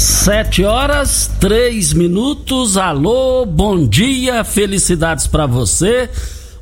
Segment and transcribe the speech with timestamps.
[0.00, 2.78] Sete horas, três minutos.
[2.78, 6.08] Alô, bom dia, felicidades para você.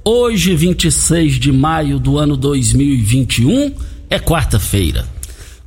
[0.05, 3.77] Hoje, 26 de maio do ano 2021,
[4.11, 5.07] é quarta-feira.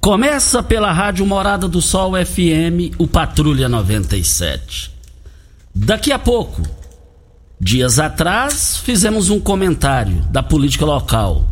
[0.01, 4.91] Começa pela Rádio Morada do Sol FM, o Patrulha 97.
[5.73, 6.61] Daqui a pouco,
[7.57, 11.45] dias atrás, fizemos um comentário da política local.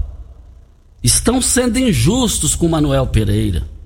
[1.02, 3.79] Estão sendo injustos com Manuel Pereira.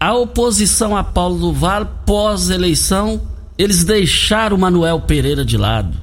[0.00, 3.20] A oposição a Paulo do Vale, pós-eleição,
[3.58, 5.94] eles deixaram o Manuel Pereira de lado.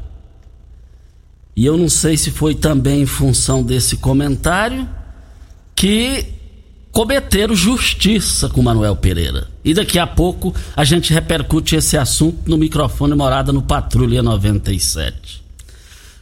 [1.56, 4.88] E eu não sei se foi também em função desse comentário
[5.76, 6.24] que
[6.92, 9.48] cometeram justiça com Manuel Pereira.
[9.66, 15.44] E daqui a pouco a gente repercute esse assunto no microfone Morada no Patrulha 97.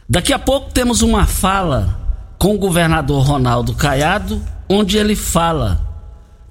[0.08, 5.85] Daqui a pouco temos uma fala com o governador Ronaldo Caiado, onde ele fala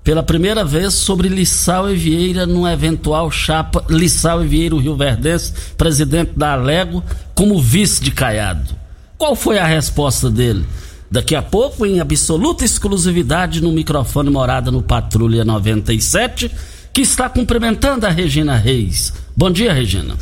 [0.05, 4.95] pela primeira vez sobre Lissau e Vieira numa eventual chapa Lissau e Vieira, o Rio
[4.95, 8.75] Verdense, presidente da Alego, como vice de Caiado.
[9.17, 10.63] Qual foi a resposta dele?
[11.09, 16.51] Daqui a pouco, em absoluta exclusividade, no microfone morada no Patrulha 97,
[16.93, 19.11] que está cumprimentando a Regina Reis.
[19.35, 20.15] Bom dia, Regina.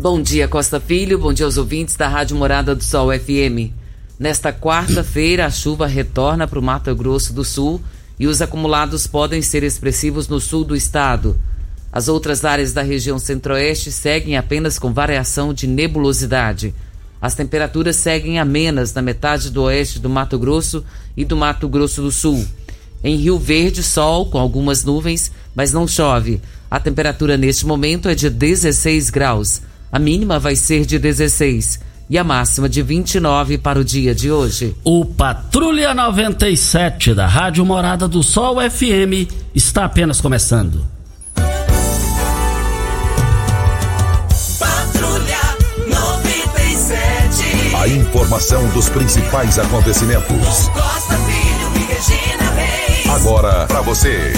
[0.00, 1.18] Bom dia, Costa Filho.
[1.18, 3.74] Bom dia aos ouvintes da Rádio Morada do Sol FM.
[4.18, 7.78] Nesta quarta-feira, a chuva retorna para o Mato Grosso do Sul
[8.18, 11.38] e os acumulados podem ser expressivos no sul do estado.
[11.92, 16.74] As outras áreas da região centro-oeste seguem apenas com variação de nebulosidade.
[17.20, 20.84] As temperaturas seguem amenas na metade do oeste do Mato Grosso
[21.16, 22.44] e do Mato Grosso do Sul.
[23.02, 26.40] Em Rio Verde, sol com algumas nuvens, mas não chove.
[26.70, 29.62] A temperatura neste momento é de 16 graus.
[29.90, 34.30] A mínima vai ser de 16 e a máxima de 29 para o dia de
[34.30, 34.74] hoje.
[34.82, 40.84] O Patrulha 97 da Rádio Morada do Sol FM está apenas começando.
[44.58, 45.56] Patrulha
[45.86, 47.76] 97.
[47.76, 50.68] A informação dos principais acontecimentos.
[50.68, 53.08] Costa Filho e Regina Reis.
[53.10, 54.32] Agora para você.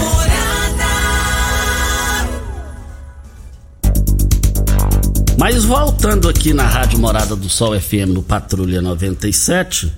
[5.41, 9.91] Mas voltando aqui na Rádio Morada do Sol FM no Patrulha 97,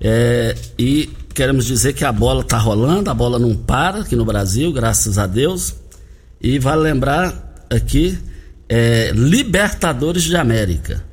[0.00, 4.24] é, e queremos dizer que a bola tá rolando, a bola não para aqui no
[4.24, 5.76] Brasil, graças a Deus.
[6.40, 8.18] E vale lembrar aqui,
[8.68, 11.04] é, Libertadores de América.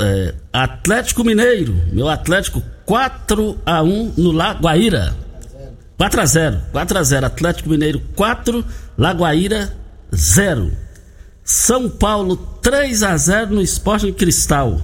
[0.00, 5.14] É, Atlético Mineiro, meu Atlético 4 a 1 no Lagoaíra.
[5.98, 8.64] 4 a 0, 4 a 0, Atlético Mineiro 4,
[8.96, 9.70] Lagoaíra
[10.14, 10.85] 0.
[11.46, 14.80] São Paulo 3 a 0 no Esporte Cristal.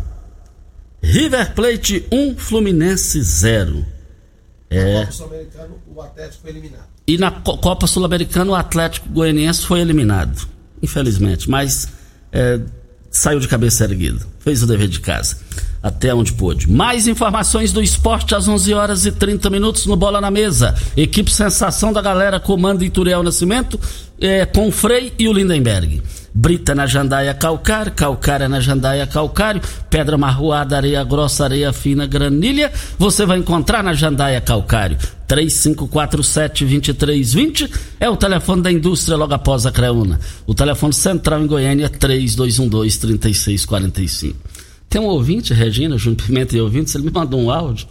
[1.03, 3.85] River Plate 1, Fluminense 0.
[4.71, 5.01] É.
[5.01, 6.85] Copa Sul-Americana, o Atlético foi eliminado.
[7.07, 10.47] E na Co- Copa Sul-Americana o Atlético Goianiense foi eliminado,
[10.81, 11.51] infelizmente.
[11.51, 11.89] Mas
[12.31, 12.61] é,
[13.11, 15.37] saiu de cabeça erguida, fez o dever de casa,
[15.83, 16.71] até onde pôde.
[16.71, 20.75] Mais informações do esporte às 11 horas e 30 minutos no Bola na Mesa.
[20.97, 23.81] Equipe Sensação da Galera comanda Ituriel Nascimento
[24.21, 26.01] é, com o Frei e o Lindenberg.
[26.35, 32.73] Brita na jandaia calcário, calcária na jandaia calcário, pedra marroada, areia grossa, areia fina, granilha,
[32.99, 34.97] você vai encontrar na jandaia calcário.
[35.29, 37.71] 3547-2320
[38.01, 40.19] é o telefone da indústria logo após a Creuna.
[40.47, 44.35] O telefone central em Goiânia é 3212-3645.
[44.93, 47.89] Tem um ouvinte, Regina, Júnior Pimenta e ouvintes, ele me mandou um áudio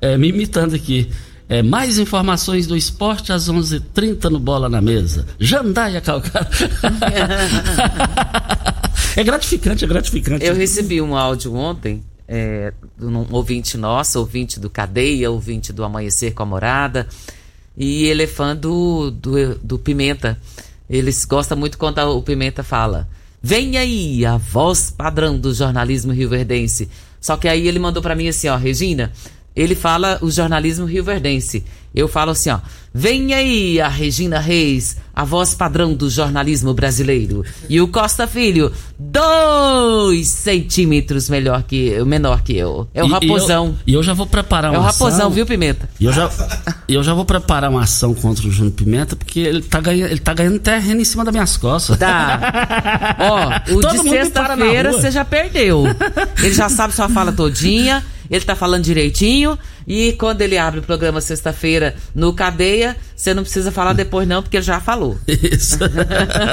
[0.00, 1.08] é, me imitando aqui.
[1.48, 5.24] É, mais informações do esporte às 11:30 h 30 no Bola na Mesa.
[5.38, 6.48] Jandaia Calcário.
[9.14, 10.44] é gratificante, é gratificante.
[10.44, 15.84] Eu recebi um áudio ontem é, de um ouvinte nosso, ouvinte do Cadeia, ouvinte do
[15.84, 17.06] Amanhecer com a Morada,
[17.76, 20.36] e ele é fã do, do, do Pimenta.
[20.90, 23.06] Eles gostam muito quando o Pimenta fala.
[23.42, 26.88] Vem aí a voz padrão do jornalismo rioverdense.
[27.20, 29.12] Só que aí ele mandou para mim assim, ó, Regina,
[29.54, 31.64] ele fala o jornalismo rioverdense.
[31.94, 32.58] Eu falo assim, ó.
[32.94, 37.42] Vem aí a Regina Reis, a voz padrão do jornalismo brasileiro.
[37.68, 42.88] E o Costa Filho, dois centímetros melhor que, menor que eu.
[42.94, 43.76] É o E- raposão.
[43.86, 45.30] E eu, e eu já vou preparar é uma o raposão, ação.
[45.30, 45.88] viu, Pimenta?
[46.00, 46.30] E eu já,
[46.88, 50.20] eu já vou preparar uma ação contra o Júnior Pimenta, porque ele tá ganhando, ele
[50.20, 51.98] tá ganhando terreno em cima das minhas costas.
[51.98, 53.16] Tá.
[53.68, 55.84] Ó, o Todo de sexta-feira você já perdeu.
[56.38, 59.58] Ele já sabe sua fala todinha, ele tá falando direitinho.
[59.86, 64.42] E quando ele abre o programa sexta-feira no Cadeia, você não precisa falar depois, não,
[64.42, 65.16] porque já falou.
[65.28, 65.78] Isso.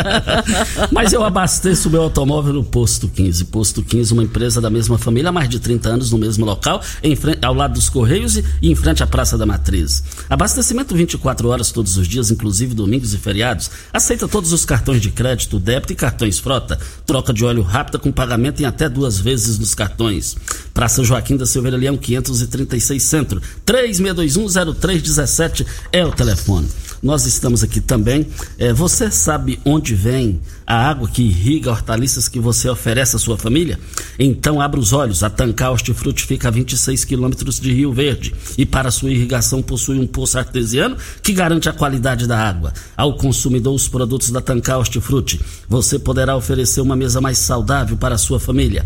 [0.94, 3.45] Mas eu abasteço o meu automóvel no Posto 15.
[3.45, 6.80] Posto 15, uma empresa da mesma família há mais de 30 anos no mesmo local,
[7.01, 10.04] em frente, ao lado dos Correios e, e em frente à Praça da Matriz.
[10.30, 13.71] Abastecimento 24 horas todos os dias, inclusive domingos e feriados.
[13.92, 16.77] Aceita todos os cartões de crédito, débito e cartões frota.
[17.04, 20.38] Troca de óleo rápida com pagamento em até duas vezes nos cartões.
[20.71, 23.42] Praça Joaquim da Silveira Leão, 536 Centro.
[23.66, 26.58] 36210317 é o telefone.
[27.01, 28.27] Nós estamos aqui também.
[28.57, 33.38] É, você sabe onde vem a água que irriga hortaliças que você oferece à sua
[33.38, 33.79] família?
[34.17, 35.23] Então abra os olhos.
[35.23, 39.97] A Tancar Hortifruti fica a 26 quilômetros de Rio Verde e para sua irrigação possui
[40.00, 42.73] um poço artesiano que garante a qualidade da água.
[42.97, 48.15] Ao consumidor os produtos da Tancar Hortifruti, você poderá oferecer uma mesa mais saudável para
[48.15, 48.85] a sua família.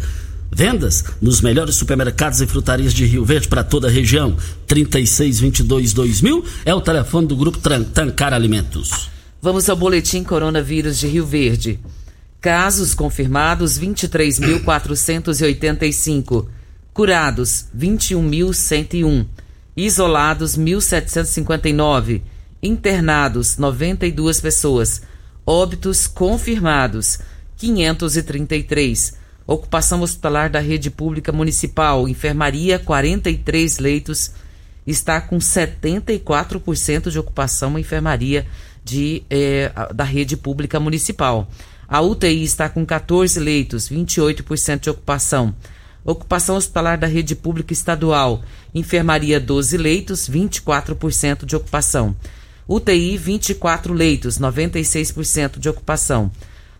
[0.55, 4.37] Vendas nos melhores supermercados e frutarias de Rio Verde para toda a região.
[4.67, 9.09] 3622-2000 é o telefone do Grupo Tancar Alimentos.
[9.41, 11.79] Vamos ao boletim coronavírus de Rio Verde.
[12.39, 16.45] Casos confirmados 23.485.
[16.93, 19.25] Curados 21.101.
[19.75, 22.21] Isolados 1.759.
[22.61, 25.01] Internados 92 pessoas.
[25.45, 27.17] Óbitos confirmados
[27.57, 29.22] 533.
[29.45, 34.31] Ocupação hospitalar da rede pública municipal, enfermaria 43 leitos,
[34.87, 38.45] está com 74% de ocupação a enfermaria
[38.83, 41.49] de, eh, da rede pública municipal.
[41.87, 45.53] A UTI está com 14 leitos, 28% de ocupação.
[46.05, 52.15] Ocupação hospitalar da rede pública estadual, enfermaria 12 leitos, 24% de ocupação.
[52.67, 56.31] UTI 24 leitos, 96% de ocupação.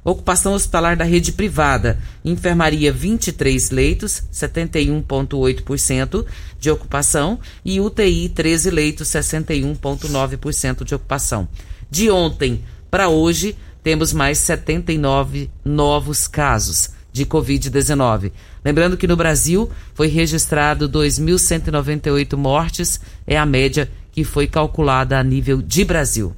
[0.04, 6.26] Ocupação hospitalar da rede privada, enfermaria 23 leitos, 71,8%
[6.60, 11.48] de ocupação, e UTI 13 leitos, 61,9% de ocupação.
[11.90, 18.32] De ontem para hoje, temos mais 79 novos casos de Covid-19.
[18.66, 25.24] Lembrando que no Brasil foi registrado 2.198 mortes, é a média que foi calculada a
[25.24, 26.34] nível de Brasil.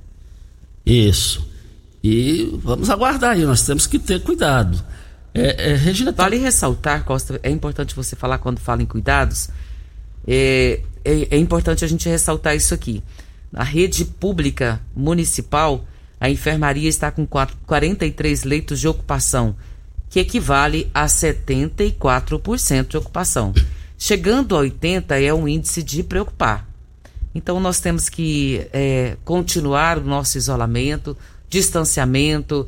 [0.85, 1.54] Isso.
[2.07, 4.79] E vamos aguardar aí, nós temos que ter cuidado.
[5.33, 9.49] É, é, Regina, tá- Vale ressaltar, Costa, é importante você falar quando fala em cuidados,
[10.27, 13.01] é, é, é importante a gente ressaltar isso aqui.
[13.51, 15.83] Na rede pública municipal,
[16.19, 19.55] a enfermaria está com quatro- 43 leitos de ocupação,
[20.07, 23.51] que equivale a 74% de ocupação.
[23.97, 26.69] Chegando a 80% é um índice de preocupar.
[27.33, 31.17] Então nós temos que é, continuar o nosso isolamento,
[31.49, 32.67] distanciamento.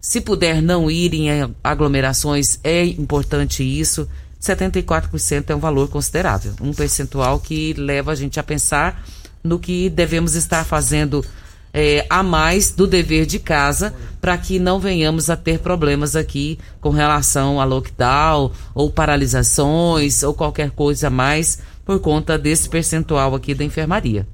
[0.00, 1.28] Se puder não ir em
[1.62, 4.08] aglomerações, é importante isso.
[4.40, 9.02] 74% é um valor considerável, um percentual que leva a gente a pensar
[9.42, 11.24] no que devemos estar fazendo
[11.72, 16.58] eh, a mais do dever de casa para que não venhamos a ter problemas aqui
[16.80, 23.34] com relação a lockdown ou paralisações ou qualquer coisa a mais por conta desse percentual
[23.34, 24.26] aqui da enfermaria.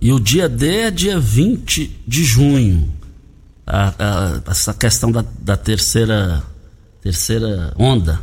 [0.00, 2.99] E o dia D é dia 20 de junho.
[3.66, 6.42] A- a- essa questão da, da terceira
[7.02, 8.20] terceira onda.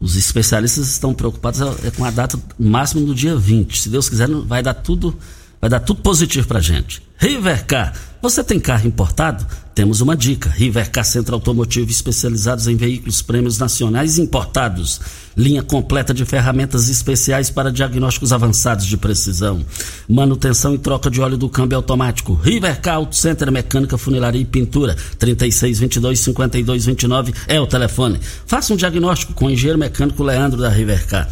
[0.00, 3.80] Os especialistas estão preocupados é, é com a data máxima do dia 20.
[3.80, 5.16] Se Deus quiser, vai dar tudo,
[5.60, 7.02] vai dar tudo positivo pra gente.
[7.18, 9.44] Rivercar, você tem carro importado?
[9.74, 10.48] Temos uma dica.
[10.50, 15.00] Rivercar Centro Automotivo especializados em veículos prêmios nacionais importados.
[15.36, 19.64] Linha completa de ferramentas especiais para diagnósticos avançados de precisão.
[20.08, 22.34] Manutenção e troca de óleo do câmbio automático.
[22.34, 24.96] Rivercar Auto Center Mecânica, Funilaria e Pintura.
[25.20, 28.18] 3622-5229 é o telefone.
[28.46, 31.28] Faça um diagnóstico com o engenheiro mecânico Leandro da Rivercar.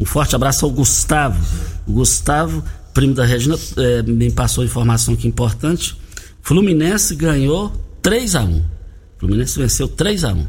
[0.00, 1.38] Um forte abraço ao Gustavo.
[1.86, 5.96] Gustavo primo da Regina, é, me passou informação que importante.
[6.42, 8.64] Fluminense ganhou 3 a 1
[9.18, 10.46] Fluminense venceu 3 a 1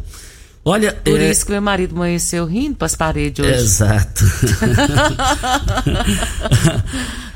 [0.63, 0.93] Olha.
[0.93, 1.29] Por é...
[1.29, 3.55] isso que meu marido amanheceu rindo para as paredes hoje.
[3.55, 4.23] Exato.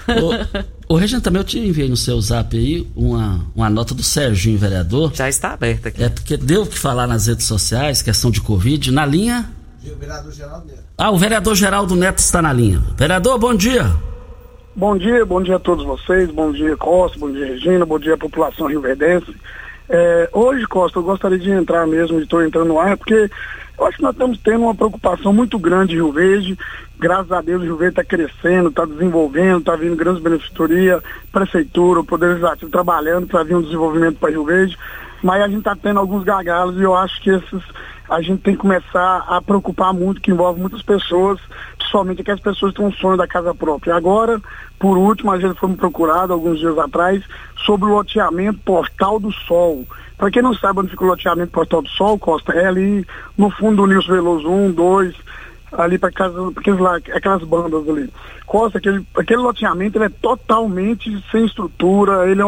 [0.87, 4.03] o, o Regina, também eu te enviei no seu zap aí uma, uma nota do
[4.03, 5.11] Serginho, vereador.
[5.15, 6.03] Já está aberta aqui.
[6.03, 9.49] É porque deu o que falar nas redes sociais, questão de Covid, na linha.
[9.83, 10.83] O vereador Geraldo Neto.
[10.97, 12.83] Ah, o vereador Geraldo Neto está na linha.
[12.95, 13.91] Vereador, bom dia.
[14.77, 18.17] Bom dia, bom dia a todos vocês, bom dia Costa, bom dia Regina, bom dia
[18.17, 19.33] população rioverdense.
[19.87, 23.31] É, hoje, Costa, eu gostaria de entrar mesmo, estou entrando no ar, porque
[23.79, 26.59] eu acho que nós estamos tendo uma preocupação muito grande em Rio Verde.
[26.99, 31.01] Graças a Deus o Rio Verde está crescendo, está desenvolvendo, está vindo grandes benefeitorias,
[31.31, 34.77] prefeitura, o Poder Legislativo trabalhando para vir um desenvolvimento para Rio Verde.
[35.23, 37.63] Mas a gente está tendo alguns gargalos e eu acho que esses
[38.09, 41.39] a gente tem que começar a preocupar muito, que envolve muitas pessoas,
[41.85, 43.95] principalmente aquelas pessoas que têm um sonho da casa própria.
[43.95, 44.41] Agora,
[44.79, 47.23] por último, a gente foi procurado alguns dias atrás
[47.65, 49.85] sobre o loteamento Portal do Sol.
[50.17, 53.05] Para quem não sabe onde fica o loteamento Portal do Sol, Costa, é ali
[53.37, 55.15] no fundo do Nilson Veloso 1, 2,
[55.77, 58.09] ali para aquelas, lá, aquelas bandas ali.
[58.45, 62.45] Costa, aquele, aquele loteamento ele é totalmente sem estrutura, ele é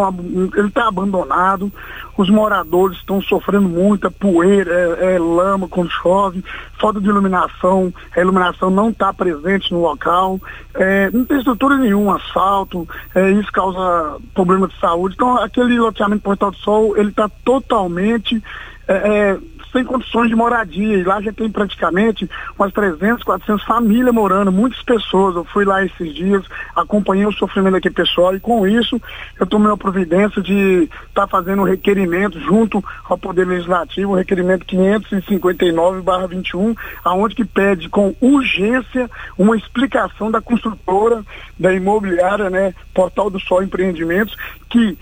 [0.55, 1.71] ele está abandonado,
[2.15, 6.43] os moradores estão sofrendo muita poeira, é, é, lama quando chove,
[6.79, 10.39] falta de iluminação, a iluminação não está presente no local,
[10.75, 15.15] é, não tem estrutura nenhuma, asfalto, é, isso causa problema de saúde.
[15.15, 18.41] Então aquele loteamento Portal do Sol, ele está totalmente
[18.87, 19.37] é, é
[19.71, 20.97] sem condições de moradia.
[20.97, 25.35] E lá já tem praticamente umas 300, 400 famílias morando, muitas pessoas.
[25.35, 26.43] Eu fui lá esses dias,
[26.75, 29.01] acompanhei o sofrimento daquele pessoal e com isso
[29.39, 34.15] eu tomei a providência de estar tá fazendo um requerimento junto ao Poder Legislativo, o
[34.15, 41.23] requerimento 559-21, aonde que pede com urgência uma explicação da construtora,
[41.57, 44.35] da imobiliária, né, Portal do Sol Empreendimentos,
[44.69, 44.97] que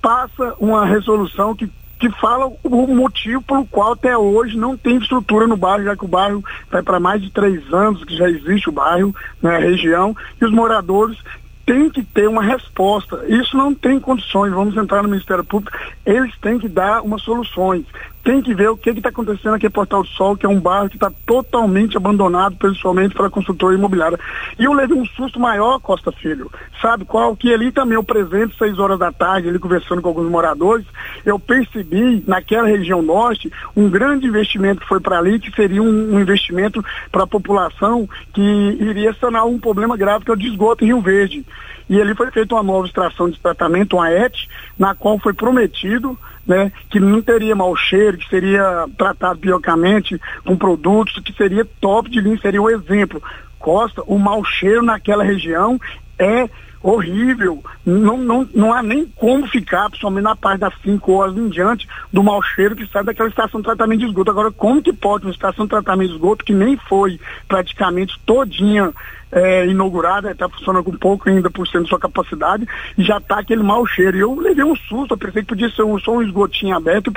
[0.00, 5.46] passa uma resolução que que fala o motivo pelo qual até hoje não tem estrutura
[5.46, 8.68] no bairro, já que o bairro vai para mais de três anos que já existe
[8.68, 11.18] o bairro na né, região, e os moradores
[11.64, 13.24] têm que ter uma resposta.
[13.26, 17.84] Isso não tem condições, vamos entrar no Ministério Público, eles têm que dar umas soluções
[18.24, 20.58] tem que ver o que está acontecendo aqui em Portal do Sol, que é um
[20.58, 24.18] bairro que está totalmente abandonado, principalmente pela construtora imobiliária.
[24.58, 26.50] E eu levei um susto maior, Costa Filho.
[26.80, 27.36] Sabe qual?
[27.36, 30.86] Que ali também, eu presente, seis horas da tarde, ali conversando com alguns moradores,
[31.24, 36.14] eu percebi naquela região norte um grande investimento que foi para ali, que seria um,
[36.14, 38.40] um investimento para a população que
[38.80, 41.44] iria sanar um problema grave que é o de esgoto em Rio Verde.
[41.88, 44.34] E ali foi feita uma nova extração de tratamento, uma ET,
[44.78, 50.56] na qual foi prometido né, que não teria mau cheiro, que seria tratado biologicamente com
[50.56, 53.22] produtos, que seria top de linha, seria o um exemplo.
[53.58, 55.80] Costa, o mau cheiro naquela região
[56.18, 56.48] é
[56.82, 57.64] horrível.
[57.84, 61.88] Não, não, não há nem como ficar, principalmente na parte das 5 horas em diante,
[62.12, 64.30] do mau cheiro que sai daquela estação de tratamento de esgoto.
[64.30, 68.92] Agora, como que pode uma estação de tratamento de esgoto que nem foi praticamente todinha
[69.34, 73.40] é, inaugurada, está funcionando com pouco ainda por cento de sua capacidade, e já está
[73.40, 74.16] aquele mau cheiro.
[74.16, 77.12] E eu levei um susto, pensei que podia ser um, só um esgotinho aberto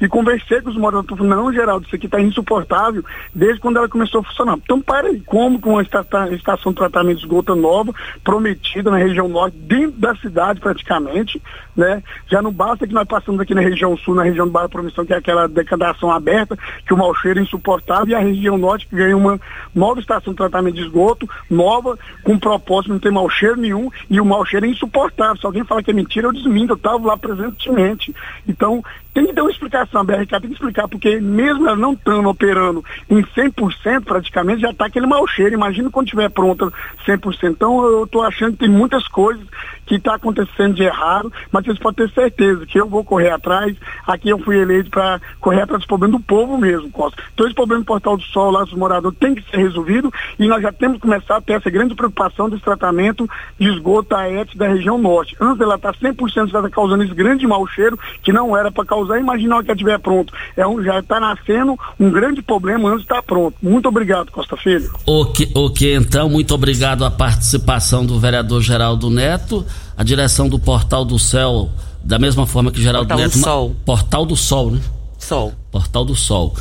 [0.00, 1.24] e, conversei com os moradores.
[1.24, 4.56] Não, Geraldo, isso aqui está insuportável desde quando ela começou a funcionar.
[4.56, 7.92] Então, para aí, como com uma estação, de tratamento de esgoto nova,
[8.24, 11.40] prometida na região norte, dentro da cidade praticamente,
[11.76, 12.02] né?
[12.26, 15.04] Já não basta que nós passamos aqui na região sul, na região do Bairro Promissão,
[15.04, 18.86] que é aquela decadação aberta, que o mau cheiro é insuportável, e a região norte
[18.86, 19.38] que ganha uma
[19.74, 24.20] nova estação de tratamento de esgoto, nova, com propósito, não tem mau cheiro nenhum, e
[24.20, 25.36] o mau cheiro é insuportável.
[25.36, 28.14] Se alguém fala que é mentira, eu desminto, eu estava lá presentemente.
[28.48, 31.94] Então, tem que dar uma explicação, a BRK tem que explicar, porque mesmo ela não
[31.94, 35.54] estando operando em 100% praticamente, já está aquele mau cheiro.
[35.54, 36.72] Imagina quando estiver pronta
[37.04, 37.50] 100%.
[37.50, 39.44] Então, eu estou achando que tem muitas coisas
[39.90, 43.76] que está acontecendo de errado, mas vocês podem ter certeza que eu vou correr atrás.
[44.06, 47.20] Aqui eu fui eleito para correr atrás dos problemas do povo mesmo, Costa.
[47.34, 50.46] Então esse problema do Portal do Sol lá dos moradores tem que ser resolvido e
[50.46, 51.08] nós já temos que
[51.40, 53.28] começar a ter essa grande preocupação desse tratamento
[53.58, 55.36] de esgoto AET da região norte.
[55.40, 58.84] Antes ela está 100% já tá causando esse grande mau cheiro que não era para
[58.84, 60.32] causar, imagina que ela estiver pronto.
[60.56, 63.56] É um, já está nascendo um grande problema antes de estar tá pronto.
[63.62, 64.90] Muito obrigado, Costa Filho.
[65.06, 69.64] Ok, ok, então, muito obrigado a participação do vereador Geraldo Neto
[70.00, 71.68] a direção do Portal do Céu,
[72.02, 73.36] da mesma forma que Geraldo Portal Neto.
[73.36, 73.76] Do Sol.
[73.84, 74.80] Portal do Sol, né?
[75.18, 75.52] Sol.
[75.70, 76.56] Portal do Sol.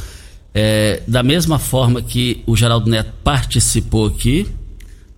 [0.54, 4.46] É, da mesma forma que o Geraldo Neto participou aqui,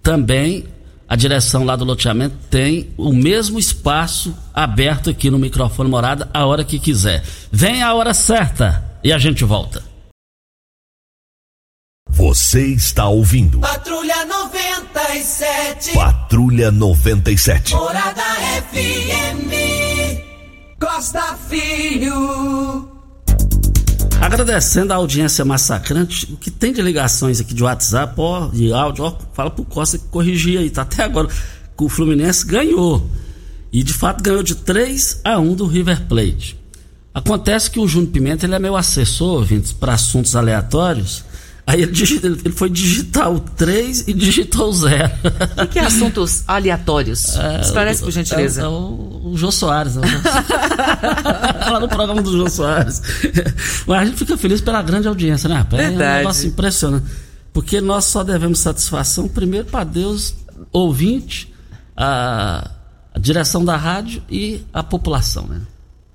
[0.01, 0.65] também
[1.08, 6.46] a direção lá do loteamento tem o mesmo espaço aberto aqui no microfone morada a
[6.46, 7.22] hora que quiser.
[7.51, 9.84] Vem a hora certa e a gente volta.
[12.08, 13.60] Você está ouvindo.
[13.60, 15.93] Patrulha 97.
[15.93, 17.74] Patrulha 97.
[17.74, 18.24] Morada
[18.72, 19.51] FM.
[20.79, 22.90] Costa Filho.
[24.22, 29.06] Agradecendo a audiência massacrante, o que tem de ligações aqui de WhatsApp, ó, de áudio,
[29.06, 33.10] ó, fala pro Costa que corrigir aí, tá até agora que o Fluminense ganhou.
[33.74, 36.60] E de fato ganhou de 3 a 1 do River Plate.
[37.13, 41.25] Acontece que o Júnior Pimenta ele é meu assessor, ouvintes, para assuntos aleatórios.
[41.65, 45.10] Aí ele, digita, ele foi digitar o 3 e digitou o 0.
[45.63, 47.36] O que é assuntos aleatórios?
[47.38, 48.62] É, Esclarece, por gentileza.
[48.62, 49.94] É, é o, o Jô Soares.
[51.62, 53.01] É Lá no programa do Jô Soares.
[53.88, 55.82] Mas a gente fica feliz pela grande audiência, né, rapaz?
[55.82, 56.18] É um Verdade.
[56.20, 57.06] negócio impressionante.
[57.53, 60.36] Porque nós só devemos satisfação, primeiro, para Deus,
[60.72, 61.53] ouvinte,
[61.96, 62.70] a,
[63.13, 65.62] a direção da rádio e a população, né?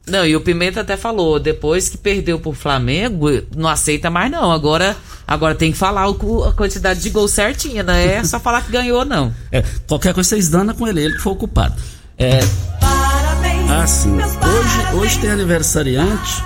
[0.08, 4.52] Não, e o Pimenta até falou, depois que perdeu pro Flamengo, não aceita mais não.
[4.52, 4.96] Agora,
[5.26, 8.70] agora tem que falar o- a quantidade de gols certinha, não é só falar que
[8.70, 9.34] ganhou, não.
[9.50, 11.74] É, qualquer coisa vocês dana com ele, ele que foi o culpado.
[12.16, 12.38] É,
[12.80, 13.70] Parabéns.
[13.70, 14.14] Ah, sim.
[14.14, 14.94] Hoje, parabéns.
[14.94, 16.42] hoje tem aniversariante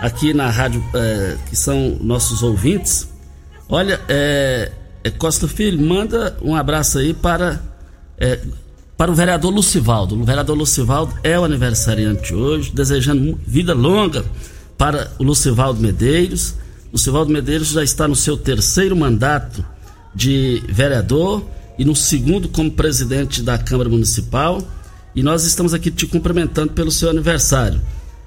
[0.00, 3.08] aqui na rádio, é, que são nossos ouvintes.
[3.68, 4.72] Olha, é,
[5.04, 7.60] é, Costa Filho, manda um abraço aí para,
[8.18, 8.40] é,
[8.98, 10.20] para o vereador Lucivaldo.
[10.20, 14.24] O vereador Lucivaldo é o aniversariante hoje, desejando vida longa
[14.76, 16.56] para o Lucivaldo Medeiros.
[16.92, 19.64] Lucivaldo Medeiros já está no seu terceiro mandato
[20.12, 21.46] de vereador
[21.78, 24.60] e no segundo como presidente da Câmara Municipal.
[25.14, 27.80] E nós estamos aqui te cumprimentando pelo seu aniversário.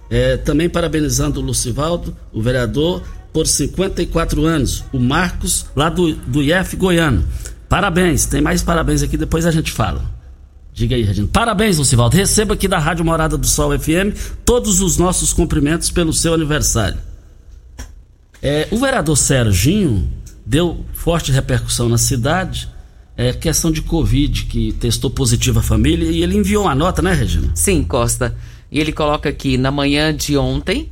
[0.09, 3.03] É, também parabenizando o Lucivaldo, o vereador,
[3.33, 4.85] por 54 anos.
[4.93, 7.25] O Marcos, lá do, do IF Goiano.
[7.67, 10.20] Parabéns, tem mais parabéns aqui, depois a gente fala.
[10.73, 11.27] Diga aí, Regina.
[11.31, 12.15] Parabéns, Lucivaldo.
[12.15, 16.97] Receba aqui da Rádio Morada do Sol FM todos os nossos cumprimentos pelo seu aniversário.
[18.41, 20.09] É, o vereador Serginho
[20.45, 22.69] deu forte repercussão na cidade.
[23.15, 27.13] É questão de Covid, que testou positivo a família, e ele enviou uma nota, né,
[27.13, 27.51] Regina?
[27.53, 28.35] Sim, Costa.
[28.71, 30.89] E ele coloca aqui, na manhã de ontem,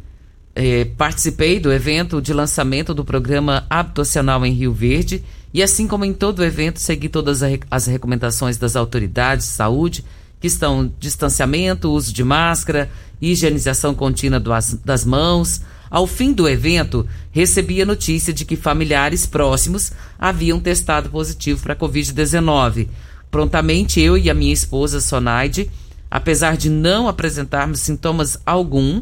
[0.53, 6.05] eh, participei do evento de lançamento do programa habitacional em Rio Verde e assim como
[6.05, 10.05] em todo o evento, segui todas as recomendações das autoridades de saúde,
[10.39, 12.89] que estão distanciamento, uso de máscara,
[13.21, 15.61] higienização contínua das mãos.
[15.89, 21.73] Ao fim do evento, recebi a notícia de que familiares próximos haviam testado positivo para
[21.73, 22.87] a Covid-19.
[23.31, 25.69] Prontamente, eu e a minha esposa, Sonaide,
[26.09, 29.01] apesar de não apresentarmos sintomas algum,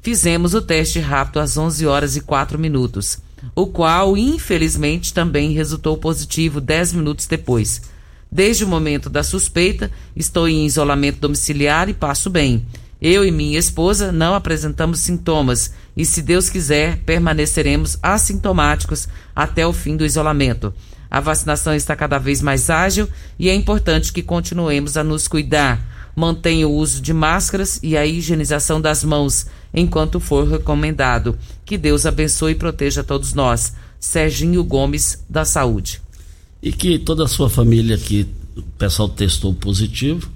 [0.00, 3.18] fizemos o teste rápido às 11 horas e 4 minutos,
[3.54, 7.82] o qual, infelizmente, também resultou positivo 10 minutos depois.
[8.30, 12.66] Desde o momento da suspeita, estou em isolamento domiciliar e passo bem.
[13.00, 19.72] Eu e minha esposa não apresentamos sintomas e, se Deus quiser, permaneceremos assintomáticos até o
[19.72, 20.74] fim do isolamento.
[21.10, 25.80] A vacinação está cada vez mais ágil e é importante que continuemos a nos cuidar.
[26.14, 31.38] Mantenha o uso de máscaras e a higienização das mãos enquanto for recomendado.
[31.64, 33.72] Que Deus abençoe e proteja todos nós.
[34.00, 36.00] Serginho Gomes, da Saúde.
[36.62, 38.26] E que toda a sua família que
[38.56, 40.30] o pessoal testou positivo,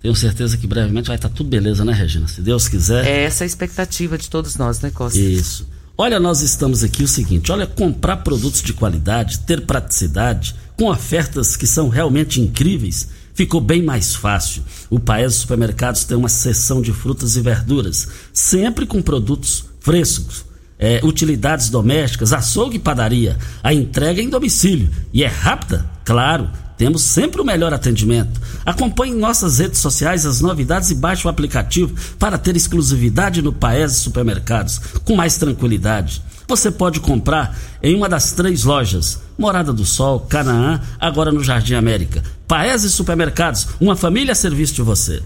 [0.00, 2.28] tenho certeza que brevemente vai estar tudo beleza, né, Regina?
[2.28, 3.06] Se Deus quiser.
[3.06, 5.18] É essa a expectativa de todos nós, né, Costa?
[5.18, 5.66] Isso.
[5.98, 11.56] Olha, nós estamos aqui o seguinte: olha, comprar produtos de qualidade, ter praticidade, com ofertas
[11.56, 14.64] que são realmente incríveis, ficou bem mais fácil.
[14.90, 20.44] O Paes Supermercados tem uma seção de frutas e verduras, sempre com produtos frescos.
[20.78, 23.38] é, utilidades domésticas, açougue e padaria.
[23.62, 24.90] A entrega é em domicílio.
[25.12, 25.86] E é rápida?
[26.04, 26.50] Claro.
[26.76, 28.38] Temos sempre o melhor atendimento.
[28.64, 33.96] Acompanhe nossas redes sociais as novidades e baixe o aplicativo para ter exclusividade no Paes
[33.96, 36.22] Supermercados, com mais tranquilidade.
[36.48, 41.74] Você pode comprar em uma das três lojas: Morada do Sol, Canaã, agora no Jardim
[41.74, 42.22] América.
[42.46, 45.22] Paese Supermercados, uma família a serviço de você.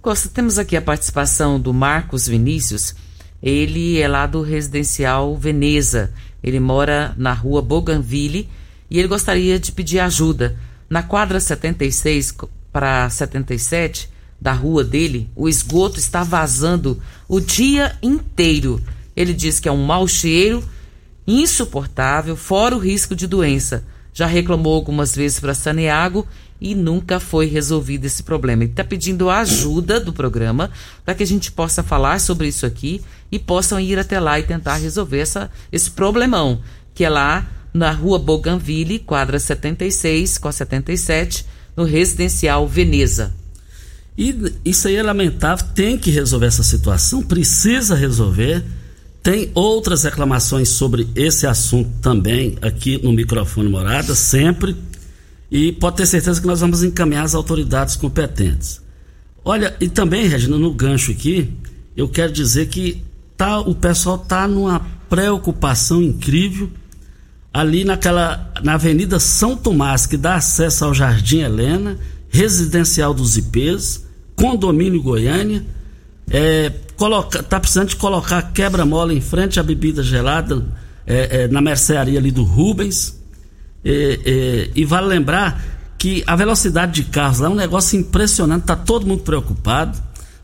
[0.00, 2.94] Costa, temos aqui a participação do Marcos Vinícius.
[3.42, 6.12] Ele é lá do residencial Veneza.
[6.42, 8.48] Ele mora na rua Bougainville
[8.90, 10.56] e ele gostaria de pedir ajuda.
[10.88, 12.34] Na quadra 76
[12.72, 18.82] para 77 da rua dele, o esgoto está vazando o dia inteiro.
[19.16, 20.62] Ele diz que é um mau cheiro
[21.26, 23.84] insuportável, fora o risco de doença.
[24.12, 26.26] Já reclamou algumas vezes para Saneago
[26.60, 28.62] e nunca foi resolvido esse problema.
[28.62, 30.70] Ele está pedindo a ajuda do programa
[31.04, 34.44] para que a gente possa falar sobre isso aqui e possam ir até lá e
[34.44, 36.60] tentar resolver essa, esse problemão,
[36.94, 41.44] que é lá na rua Bougainville, quadra 76 com a 77,
[41.76, 43.34] no residencial Veneza.
[44.16, 48.64] E isso aí é lamentável, tem que resolver essa situação, precisa resolver.
[49.24, 54.76] Tem outras reclamações sobre esse assunto também aqui no microfone Morada, sempre.
[55.50, 58.82] E pode ter certeza que nós vamos encaminhar as autoridades competentes.
[59.42, 61.50] Olha, e também, Regina, no gancho aqui,
[61.96, 63.02] eu quero dizer que
[63.34, 66.68] tá, o pessoal tá numa preocupação incrível
[67.50, 74.04] ali naquela na Avenida São Tomás, que dá acesso ao Jardim Helena, residencial dos IPs,
[74.36, 75.64] condomínio Goiânia,
[76.30, 80.64] é, coloca, tá precisando de colocar quebra-mola em frente à bebida gelada
[81.06, 83.20] é, é, na mercearia ali do Rubens.
[83.84, 85.62] É, é, e vale lembrar
[85.98, 89.98] que a velocidade de carros lá é um negócio impressionante, tá todo mundo preocupado.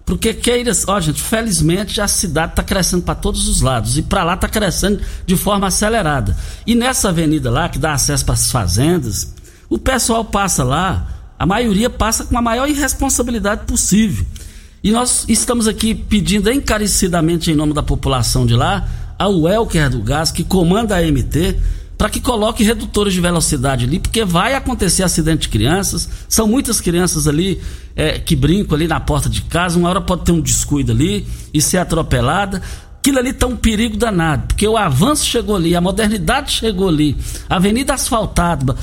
[0.04, 4.24] Porque queira, ó gente, felizmente a cidade está crescendo para todos os lados e para
[4.24, 6.36] lá está crescendo de forma acelerada.
[6.66, 9.34] E nessa avenida lá que dá acesso para as fazendas,
[9.68, 11.06] o pessoal passa lá,
[11.38, 14.26] a maioria passa com a maior irresponsabilidade possível.
[14.82, 18.88] E nós estamos aqui pedindo encarecidamente em nome da população de lá,
[19.18, 21.58] ao Elker do Gás, que comanda a MT,
[21.98, 26.08] para que coloque redutores de velocidade ali, porque vai acontecer acidente de crianças.
[26.26, 27.60] São muitas crianças ali
[27.94, 31.26] é, que brincam ali na porta de casa, uma hora pode ter um descuido ali
[31.52, 32.62] e ser atropelada.
[32.98, 37.18] Aquilo ali tá um perigo danado, porque o avanço chegou ali, a modernidade chegou ali,
[37.50, 38.74] avenida asfaltada,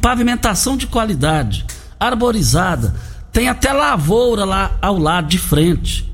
[0.00, 1.66] pavimentação de qualidade,
[1.98, 2.94] arborizada
[3.32, 6.08] tem até lavoura lá ao lado, de frente.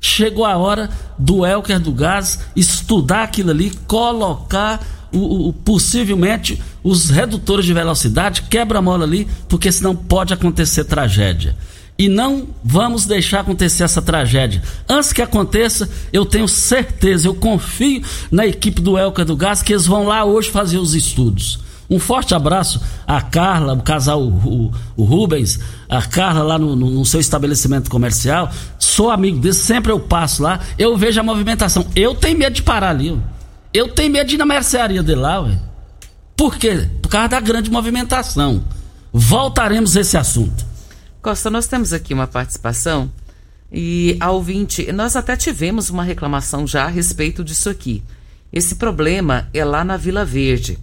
[0.00, 4.80] Chegou a hora do Elker do Gás estudar aquilo ali, colocar
[5.12, 11.56] o, o, possivelmente os redutores de velocidade, quebra-mola ali, porque senão pode acontecer tragédia.
[11.96, 14.62] E não vamos deixar acontecer essa tragédia.
[14.88, 19.72] Antes que aconteça, eu tenho certeza, eu confio na equipe do Elker do Gás que
[19.72, 21.63] eles vão lá hoje fazer os estudos.
[21.88, 26.90] Um forte abraço a Carla, o casal o, o Rubens, a Carla lá no, no,
[26.90, 28.50] no, seu estabelecimento comercial.
[28.78, 31.86] Sou amigo dele, sempre eu passo lá, eu vejo a movimentação.
[31.94, 33.20] Eu tenho medo de parar ali.
[33.72, 35.58] Eu tenho medo de ir na mercearia dele lá, ué.
[36.36, 36.88] Por quê?
[37.02, 38.64] Por causa da grande movimentação.
[39.12, 40.64] Voltaremos a esse assunto.
[41.20, 43.10] Costa, nós temos aqui uma participação
[43.72, 48.02] e a ouvinte, nós até tivemos uma reclamação já a respeito disso aqui.
[48.52, 50.78] Esse problema é lá na Vila Verde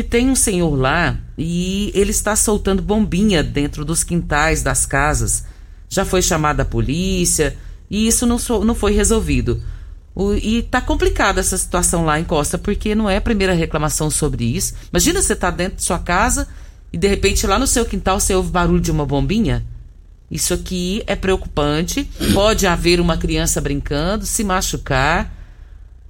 [0.00, 5.44] que tem um senhor lá e ele está soltando bombinha dentro dos quintais das casas.
[5.90, 7.54] Já foi chamada a polícia
[7.90, 9.62] e isso não, não foi resolvido.
[10.14, 14.10] O, e tá complicada essa situação lá em Costa, porque não é a primeira reclamação
[14.10, 14.72] sobre isso.
[14.90, 16.48] Imagina você tá dentro de sua casa
[16.90, 19.66] e de repente lá no seu quintal você ouve barulho de uma bombinha.
[20.30, 22.04] Isso aqui é preocupante.
[22.32, 25.30] Pode haver uma criança brincando, se machucar.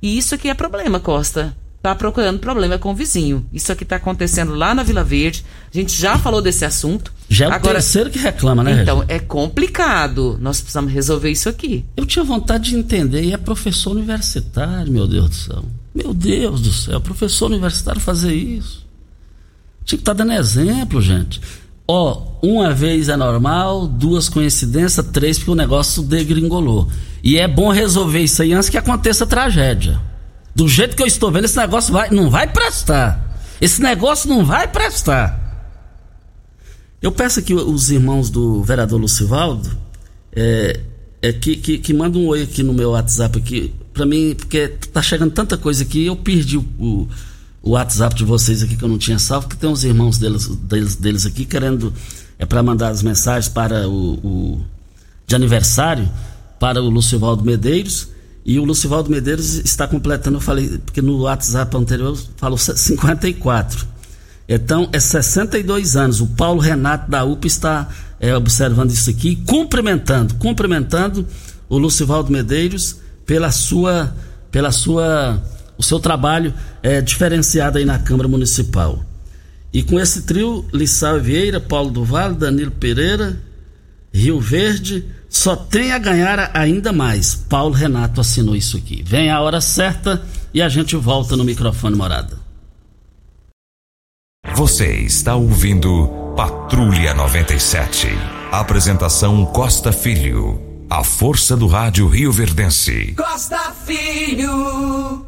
[0.00, 3.46] E isso aqui é problema, Costa está procurando problema com o vizinho.
[3.50, 5.42] Isso aqui está acontecendo lá na Vila Verde.
[5.72, 7.10] A gente já falou desse assunto.
[7.26, 8.82] Já é o Agora, terceiro que reclama, né?
[8.82, 10.38] Então, é complicado.
[10.42, 11.84] Nós precisamos resolver isso aqui.
[11.96, 13.24] Eu tinha vontade de entender.
[13.24, 15.64] E é professor universitário, meu Deus do céu.
[15.94, 18.86] Meu Deus do céu, professor universitário fazer isso.
[19.84, 21.40] Tinha que estar tá dando exemplo, gente.
[21.88, 26.88] Ó, uma vez é normal, duas coincidências, três porque o negócio degringolou.
[27.24, 29.98] E é bom resolver isso aí antes que aconteça tragédia.
[30.54, 33.38] Do jeito que eu estou vendo, esse negócio vai, não vai prestar.
[33.60, 35.38] Esse negócio não vai prestar.
[37.00, 39.70] Eu peço aqui os irmãos do vereador Lucivaldo
[40.32, 40.80] é,
[41.22, 44.68] é que, que, que mandem um oi aqui no meu WhatsApp aqui para mim, porque
[44.68, 47.08] tá chegando tanta coisa aqui, eu perdi o, o,
[47.62, 50.46] o, WhatsApp de vocês aqui que eu não tinha salvo, porque tem uns irmãos deles,
[50.46, 51.92] deles, deles aqui querendo
[52.38, 54.64] é para mandar as mensagens para o, o
[55.26, 56.08] de aniversário
[56.58, 58.08] para o Lucivaldo Medeiros
[58.44, 63.86] e o Lucivaldo Medeiros está completando, eu falei, porque no WhatsApp anterior falou 54.
[64.48, 66.20] Então, é 62 anos.
[66.20, 71.26] O Paulo Renato da UPA está é, observando isso aqui, cumprimentando, cumprimentando
[71.68, 74.12] o Lucivaldo Medeiros pela sua,
[74.50, 75.40] pela sua
[75.78, 79.02] o seu trabalho é, diferenciado aí na Câmara Municipal.
[79.72, 83.40] E com esse trio, Lissau Vieira, Paulo do Vale, Danilo Pereira,
[84.12, 87.34] Rio Verde, só tem a ganhar ainda mais.
[87.34, 89.02] Paulo Renato assinou isso aqui.
[89.02, 92.38] Vem a hora certa e a gente volta no microfone morada.
[94.54, 98.08] Você está ouvindo Patrulha 97.
[98.50, 100.60] Apresentação Costa Filho.
[100.90, 103.14] A força do rádio Rio Verdense.
[103.16, 105.24] Costa Filho.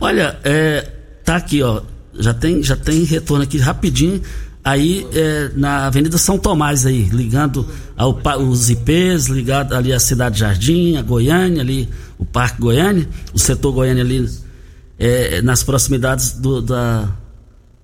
[0.00, 0.90] Olha, é,
[1.24, 1.82] tá aqui, ó.
[2.18, 4.20] Já tem, já tem retorno aqui rapidinho.
[4.64, 10.40] Aí é, na Avenida São Tomás aí, ligando ao, os IPs, ligado ali à Cidade
[10.40, 11.86] Jardim, a Goiânia, ali
[12.18, 14.26] o Parque Goiânia, o setor Goiânia ali
[14.98, 17.08] é, nas proximidades do, da,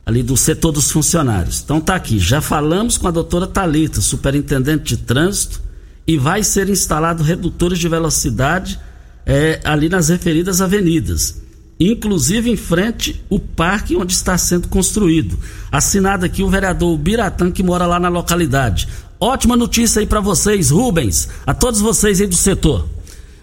[0.06, 1.60] ali do setor dos funcionários.
[1.62, 5.60] Então tá aqui, já falamos com a doutora Talita, superintendente de trânsito,
[6.06, 8.80] e vai ser instalado redutores de velocidade
[9.26, 11.42] é, ali nas referidas avenidas,
[11.80, 15.38] inclusive em frente o parque onde está sendo construído.
[15.72, 18.86] Assinado aqui o vereador Biratã que mora lá na localidade.
[19.18, 22.86] Ótima notícia aí para vocês, Rubens, a todos vocês aí do setor.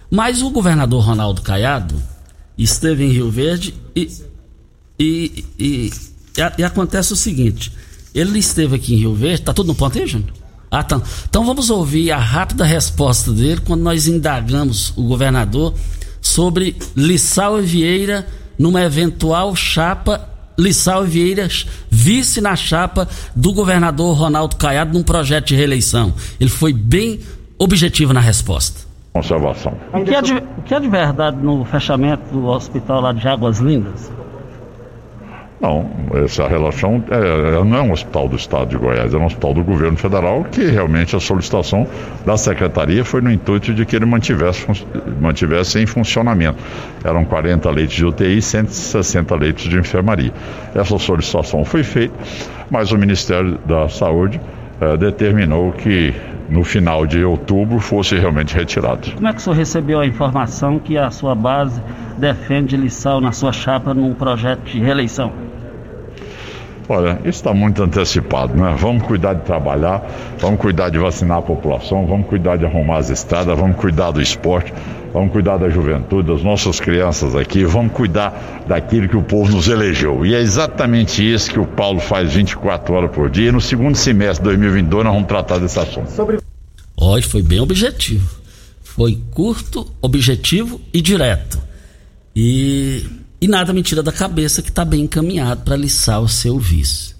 [0.08, 2.00] Mas o governador Ronaldo Caiado
[2.56, 4.10] esteve em Rio Verde e,
[4.98, 5.92] e, e,
[6.58, 7.72] e, acontece o seguinte:
[8.14, 10.32] ele esteve aqui em Rio Verde, tá tudo no ponto aí, Júnior?
[10.70, 11.00] Ah, tá.
[11.28, 15.74] Então vamos ouvir a rápida resposta dele quando nós indagamos o governador
[16.28, 18.26] sobre Lissau Vieira
[18.58, 21.48] numa eventual chapa Lissau Vieira
[21.90, 26.12] vice na chapa do governador Ronaldo Caiado num projeto de reeleição.
[26.38, 27.20] Ele foi bem
[27.58, 28.86] objetivo na resposta.
[29.12, 29.72] Conservação.
[29.92, 33.26] O que é de, o que é de verdade no fechamento do hospital lá de
[33.26, 34.10] Águas Lindas?
[35.60, 35.90] Não,
[36.24, 39.64] essa relação é, não é um hospital do Estado de Goiás, é um hospital do
[39.64, 41.84] governo federal que realmente a solicitação
[42.24, 44.66] da secretaria foi no intuito de que ele mantivesse,
[45.20, 46.58] mantivesse em funcionamento.
[47.02, 50.32] Eram 40 leitos de UTI e 160 leitos de enfermaria.
[50.74, 52.14] Essa solicitação foi feita,
[52.70, 54.40] mas o Ministério da Saúde
[54.80, 56.14] é, determinou que
[56.48, 59.12] no final de outubro fosse realmente retirado.
[59.12, 61.82] Como é que o senhor recebeu a informação que a sua base
[62.16, 65.47] defende Lissau na sua chapa num projeto de reeleição?
[66.88, 68.74] Olha, isso está muito antecipado, né?
[68.78, 73.10] Vamos cuidar de trabalhar, vamos cuidar de vacinar a população, vamos cuidar de arrumar as
[73.10, 74.72] estradas, vamos cuidar do esporte,
[75.12, 79.68] vamos cuidar da juventude, das nossas crianças aqui, vamos cuidar daquilo que o povo nos
[79.68, 80.24] elegeu.
[80.24, 83.50] E é exatamente isso que o Paulo faz 24 horas por dia.
[83.50, 86.10] E no segundo semestre de 2022 nós vamos tratar desse assunto.
[86.10, 86.38] Sobre...
[86.96, 88.26] Hoje foi bem objetivo.
[88.82, 91.60] Foi curto, objetivo e direto.
[92.34, 93.04] E
[93.40, 97.14] e nada me tira da cabeça que está bem encaminhado para lissar o seu vice.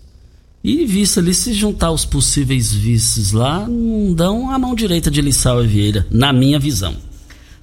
[0.63, 5.21] E vice ali, se juntar os possíveis vices lá, não dão a mão direita de
[5.21, 6.97] Lissau Vieira, na minha visão.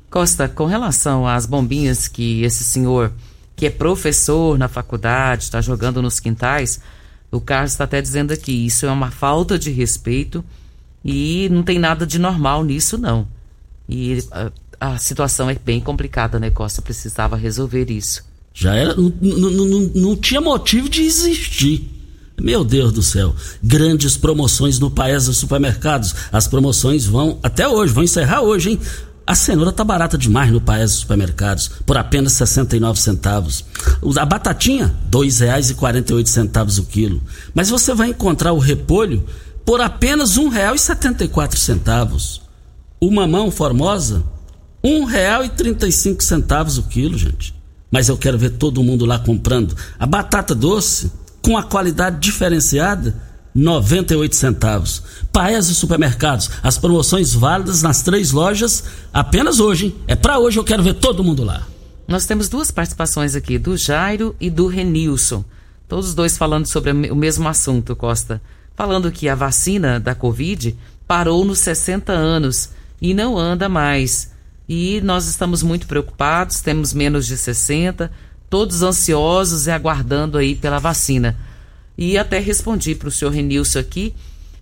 [0.10, 3.12] Costa, com relação às bombinhas que esse senhor,
[3.56, 6.80] que é professor na faculdade, está jogando nos quintais,
[7.30, 10.44] o Carlos está até dizendo aqui, isso é uma falta de respeito
[11.04, 13.28] e não tem nada de normal nisso, não.
[13.90, 16.82] E a, a situação é bem complicada, né, Costa?
[16.82, 18.24] Precisava resolver isso.
[18.56, 18.96] Já era.
[18.96, 21.92] Não, não, não, não tinha motivo de existir.
[22.42, 23.36] Meu Deus do céu.
[23.62, 26.16] Grandes promoções no Paes dos Supermercados.
[26.32, 28.80] As promoções vão até hoje, vão encerrar hoje, hein?
[29.28, 33.66] A cenoura tá barata demais no Paes dos Supermercados, por apenas 69 centavos.
[34.18, 37.22] A batatinha, R$ 2,48 o quilo.
[37.54, 39.26] Mas você vai encontrar o repolho
[39.66, 42.42] por apenas R$ 1,74.
[43.02, 44.24] O mamão formosa,
[44.84, 47.55] R$ 1,35 o quilo, gente
[47.92, 49.76] mas eu quero ver todo mundo lá comprando.
[50.00, 53.16] A batata doce, com a qualidade diferenciada,
[53.54, 55.02] 98 centavos.
[55.32, 59.96] Paes e supermercados, as promoções válidas nas três lojas, apenas hoje, hein?
[60.08, 61.66] É para hoje, eu quero ver todo mundo lá.
[62.08, 65.44] Nós temos duas participações aqui, do Jairo e do Renilson.
[65.88, 68.42] Todos dois falando sobre o mesmo assunto, Costa.
[68.76, 70.76] Falando que a vacina da Covid
[71.08, 72.70] parou nos 60 anos
[73.02, 74.35] e não anda mais
[74.68, 78.12] e nós estamos muito preocupados, temos menos de 60,
[78.50, 81.38] todos ansiosos e aguardando aí pela vacina.
[81.98, 84.14] E até respondi para o senhor Renilson aqui,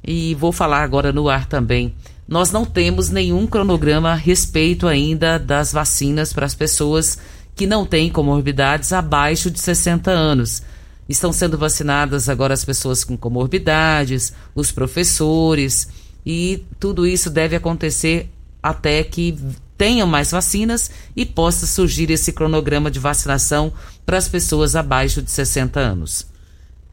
[0.04, 1.94] e vou falar agora no ar também.
[2.28, 7.18] Nós não temos nenhum cronograma a respeito ainda das vacinas para as pessoas
[7.56, 10.64] que não têm comorbidades abaixo de 60 anos.
[11.08, 15.88] Estão sendo vacinadas agora as pessoas com comorbidades, os professores,
[16.26, 18.30] e tudo isso deve acontecer
[18.62, 19.38] até que
[19.84, 23.74] tenham mais vacinas e possa surgir esse cronograma de vacinação
[24.06, 26.26] para as pessoas abaixo de 60 anos.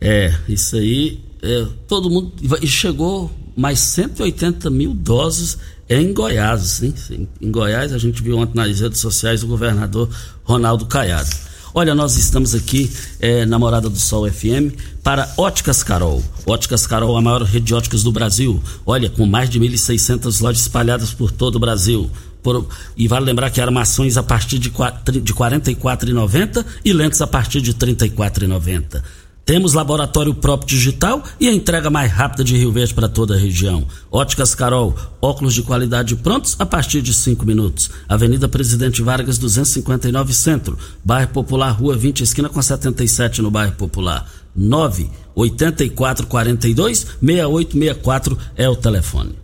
[0.00, 2.32] É, isso aí, é, todo mundo.
[2.60, 5.56] E chegou mais 180 mil doses
[5.88, 6.92] em Goiás, hein?
[7.40, 10.10] Em Goiás, a gente viu ontem nas redes sociais o governador
[10.42, 11.30] Ronaldo Caiado.
[11.72, 14.74] Olha, nós estamos aqui é, na Morada do Sol FM
[15.04, 16.20] para Óticas Carol.
[16.44, 18.60] Óticas Carol, a maior rede de óticas do Brasil.
[18.84, 22.10] Olha, com mais de 1.600 lojas espalhadas por todo o Brasil.
[22.42, 27.26] Por, e vale lembrar que armações a partir de, de R$ 44,90 e lentes a
[27.26, 29.02] partir de R$ 34,90.
[29.44, 33.36] Temos laboratório próprio digital e a entrega mais rápida de Rio Verde para toda a
[33.36, 33.84] região.
[34.08, 37.90] Óticas Carol, óculos de qualidade prontos a partir de 5 minutos.
[38.08, 44.30] Avenida Presidente Vargas 259 Centro, Bairro Popular, Rua 20, esquina com 77 no Bairro Popular.
[44.54, 49.36] 9 84 42 6864 é o telefone.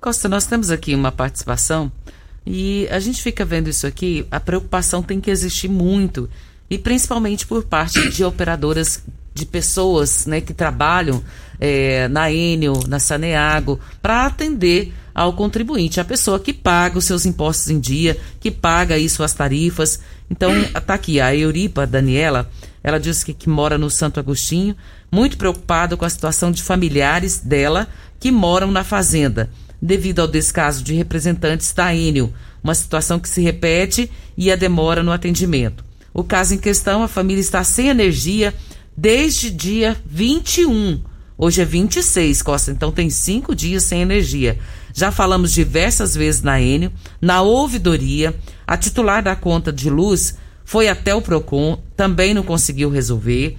[0.00, 1.92] Costa, nós temos aqui uma participação
[2.46, 6.28] e a gente fica vendo isso aqui, a preocupação tem que existir muito
[6.68, 9.02] e principalmente por parte de operadoras
[9.34, 11.22] de pessoas né, que trabalham
[11.60, 17.26] é, na Enel, na Saneago, para atender ao contribuinte, a pessoa que paga os seus
[17.26, 20.00] impostos em dia, que paga aí suas tarifas.
[20.30, 20.50] Então,
[20.86, 22.50] tá aqui, a Euripa Daniela,
[22.82, 24.76] ela diz que, que mora no Santo Agostinho,
[25.10, 29.50] muito preocupada com a situação de familiares dela que moram na fazenda,
[29.82, 35.02] devido ao descaso de representantes da Enel, uma situação que se repete e a demora
[35.02, 35.84] no atendimento.
[36.14, 38.54] O caso em questão, a família está sem energia,
[38.96, 41.02] desde dia 21.
[41.36, 44.56] Hoje é 26, Costa, então tem cinco dias sem energia.
[44.94, 50.88] Já falamos diversas vezes na Enio, na ouvidoria, a titular da conta de luz foi
[50.88, 53.58] até o PROCON, também não conseguiu resolver.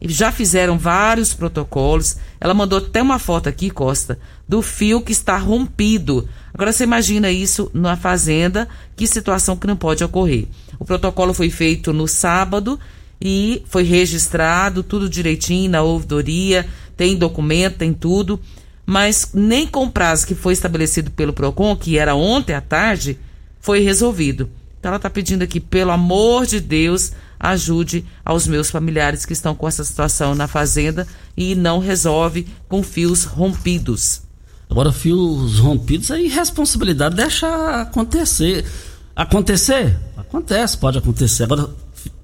[0.00, 2.16] Já fizeram vários protocolos.
[2.40, 6.28] Ela mandou até uma foto aqui, Costa, do fio que está rompido.
[6.52, 10.46] Agora você imagina isso na fazenda, que situação que não pode ocorrer.
[10.78, 12.78] O protocolo foi feito no sábado
[13.20, 18.38] e foi registrado tudo direitinho na ouvidoria, tem documento, tem tudo,
[18.86, 23.18] mas nem com o prazo que foi estabelecido pelo PROCON, que era ontem à tarde,
[23.60, 24.48] foi resolvido.
[24.78, 29.54] Então ela está pedindo aqui, pelo amor de Deus, ajude aos meus familiares que estão
[29.54, 34.23] com essa situação na fazenda e não resolve com fios rompidos.
[34.74, 37.46] Agora, fios rompidos é irresponsabilidade, deixa
[37.82, 38.64] acontecer.
[39.14, 39.96] Acontecer?
[40.16, 41.44] Acontece, pode acontecer.
[41.44, 41.70] Agora,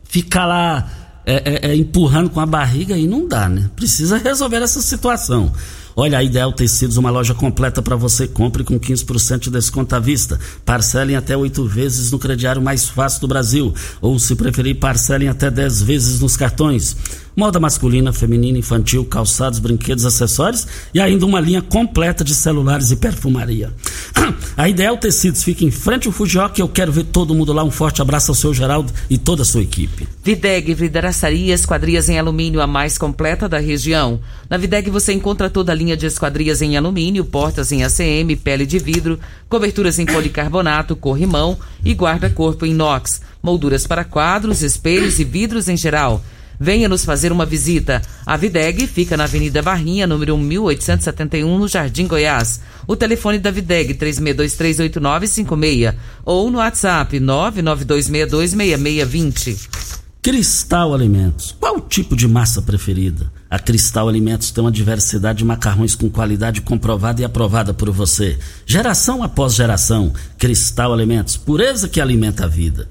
[0.03, 0.91] ficar lá
[1.25, 3.71] é, é, é, empurrando com a barriga aí não dá, né?
[3.77, 5.53] Precisa resolver essa situação.
[5.95, 8.27] Olha, a Ideal Tecidos, uma loja completa para você.
[8.27, 10.37] Compre com 15% de desconto à vista.
[10.65, 13.73] Parcelem até oito vezes no crediário mais fácil do Brasil.
[14.01, 16.97] Ou, se preferir, parcelem até 10 vezes nos cartões.
[17.37, 22.97] Moda masculina, feminina, infantil, calçados, brinquedos, acessórios e ainda uma linha completa de celulares e
[22.97, 23.73] perfumaria.
[24.57, 27.63] A Ideal Tecidos fica em frente ao Fujioka e eu quero ver todo mundo lá.
[27.63, 30.09] Um forte abraço ao seu Geraldo e toda a sua equipe.
[30.25, 34.21] Videg, vidraçaria, esquadrias em alumínio, a mais completa da região.
[34.49, 38.67] Na Videg você encontra toda a linha de esquadrias em alumínio, portas em ACM, pele
[38.67, 45.69] de vidro, coberturas em policarbonato, corrimão e guarda-corpo inox, molduras para quadros, espelhos e vidros
[45.69, 46.23] em geral.
[46.63, 48.03] Venha nos fazer uma visita.
[48.27, 52.61] A Videg fica na Avenida Barrinha, número 1871, no Jardim Goiás.
[52.87, 55.95] O telefone da Videg, 36238956.
[56.23, 59.71] Ou no WhatsApp, 992626620.
[60.23, 61.57] Cristal Alimentos.
[61.59, 63.33] Qual o tipo de massa preferida?
[63.49, 68.39] A Cristal Alimentos tem uma diversidade de macarrões com qualidade comprovada e aprovada por você.
[68.67, 70.13] Geração após geração.
[70.37, 71.39] Cristal Alimentos.
[71.39, 72.87] Pureza que alimenta a vida.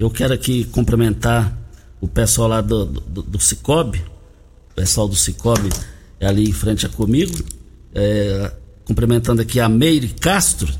[0.00, 1.62] Eu quero aqui cumprimentar
[2.04, 4.04] o pessoal lá do, do, do Cicobi,
[4.72, 5.70] o pessoal do Cicobi
[6.20, 7.34] é ali em frente a comigo,
[7.94, 8.52] é,
[8.84, 10.70] cumprimentando aqui a Meire Castro,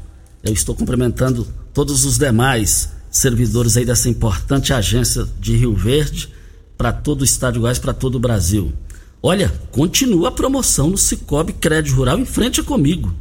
[0.42, 6.28] eu estou cumprimentando todos os demais servidores aí dessa importante agência de Rio Verde
[6.76, 8.74] para todo o estado de Goiás, para todo o Brasil.
[9.22, 13.14] Olha, continua a promoção no Cicobi Crédito Rural em frente a comigo.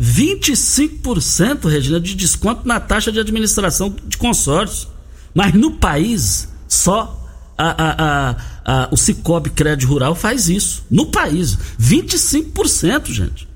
[0.00, 4.88] 25%, Regina, de desconto na taxa de administração de consórcio.
[5.34, 7.21] Mas no país, só
[7.56, 10.84] a, a, a, o Cicobi Crédito Rural faz isso.
[10.90, 11.56] No país.
[11.80, 13.48] 25%, gente.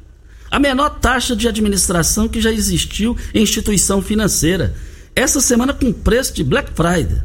[0.51, 4.75] A menor taxa de administração que já existiu em instituição financeira.
[5.15, 7.23] Essa semana com preço de Black Friday.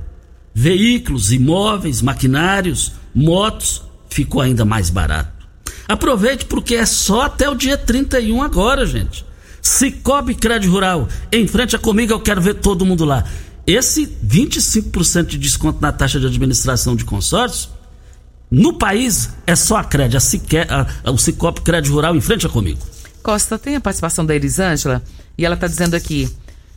[0.53, 5.47] Veículos, imóveis, maquinários, motos, ficou ainda mais barato.
[5.87, 9.25] Aproveite porque é só até o dia 31 agora, gente.
[9.61, 13.23] Cicobi Crédito Rural, em frente a comigo, eu quero ver todo mundo lá.
[13.71, 17.69] Esse 25% de desconto na taxa de administração de consórcio,
[18.49, 22.19] no país é só a Crédito, a, Cique, a, a, o Cicobi Crédito Rural em
[22.19, 22.81] frente a comigo.
[23.23, 25.01] Costa, tem a participação da Elisângela
[25.37, 26.29] e ela está dizendo aqui: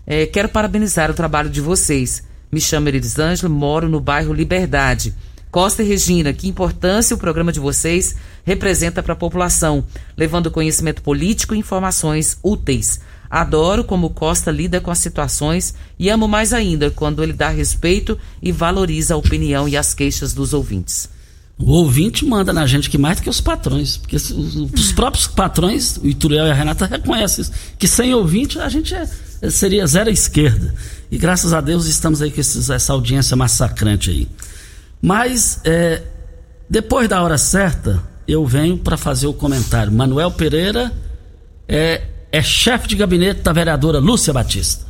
[0.07, 2.22] é, quero parabenizar o trabalho de vocês.
[2.53, 5.12] Me chamo Elisângela, moro no bairro Liberdade.
[5.51, 8.14] Costa e Regina, que importância o programa de vocês
[8.45, 9.84] representa para a população,
[10.16, 13.01] levando conhecimento político e informações úteis.
[13.35, 18.16] Adoro como Costa lida com as situações e amo mais ainda quando ele dá respeito
[18.41, 21.09] e valoriza a opinião e as queixas dos ouvintes.
[21.59, 25.26] O ouvinte manda na gente que mais do que os patrões, porque os, os próprios
[25.26, 29.85] patrões, o Ituriel e a Renata reconhecem isso, que sem ouvinte a gente é, seria
[29.85, 30.72] zero à esquerda.
[31.11, 34.28] E graças a Deus estamos aí com esses, essa audiência massacrante aí.
[35.03, 36.05] Mas é,
[36.70, 39.91] depois da hora certa, eu venho para fazer o comentário.
[39.91, 40.93] Manuel Pereira
[41.66, 44.85] é é chefe de gabinete da vereadora Lúcia Batista.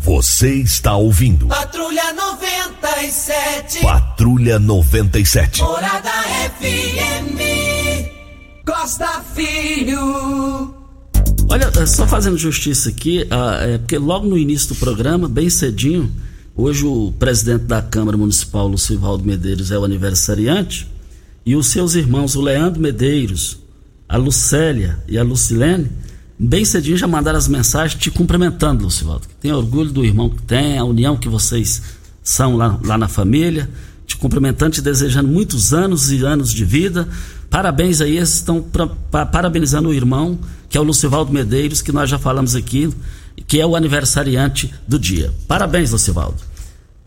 [0.00, 1.48] Você está ouvindo.
[1.48, 3.82] Patrulha 97.
[3.82, 5.60] Patrulha 97.
[5.60, 6.10] Morada
[6.58, 7.36] FM.
[8.64, 10.74] Costa Filho.
[11.50, 16.10] Olha, só fazendo justiça aqui, ah, é porque logo no início do programa, bem cedinho,
[16.56, 20.88] hoje o presidente da Câmara Municipal, Lucivaldo Medeiros, é o aniversariante,
[21.44, 23.67] e os seus irmãos, o Leandro Medeiros,
[24.08, 25.90] a Lucélia e a Lucilene,
[26.38, 29.26] bem cedinho já mandaram as mensagens te cumprimentando, Lucivaldo.
[29.40, 31.82] Tem orgulho do irmão que tem, a união que vocês
[32.22, 33.68] são lá, lá na família,
[34.06, 37.06] te cumprimentando, te desejando muitos anos e anos de vida.
[37.50, 40.38] Parabéns aí, eles estão pra, pra, parabenizando o irmão,
[40.68, 42.90] que é o Lucivaldo Medeiros, que nós já falamos aqui,
[43.46, 45.32] que é o aniversariante do dia.
[45.46, 46.47] Parabéns, Lucivaldo.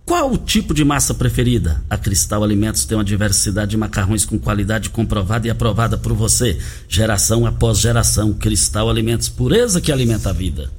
[0.06, 1.82] Qual o tipo de massa preferida?
[1.89, 6.60] A Cristal Alimentos tem uma diversidade de macarrões com qualidade comprovada e aprovada por você,
[6.88, 8.34] geração após geração.
[8.34, 10.72] Cristal Alimentos, pureza que alimenta a vida.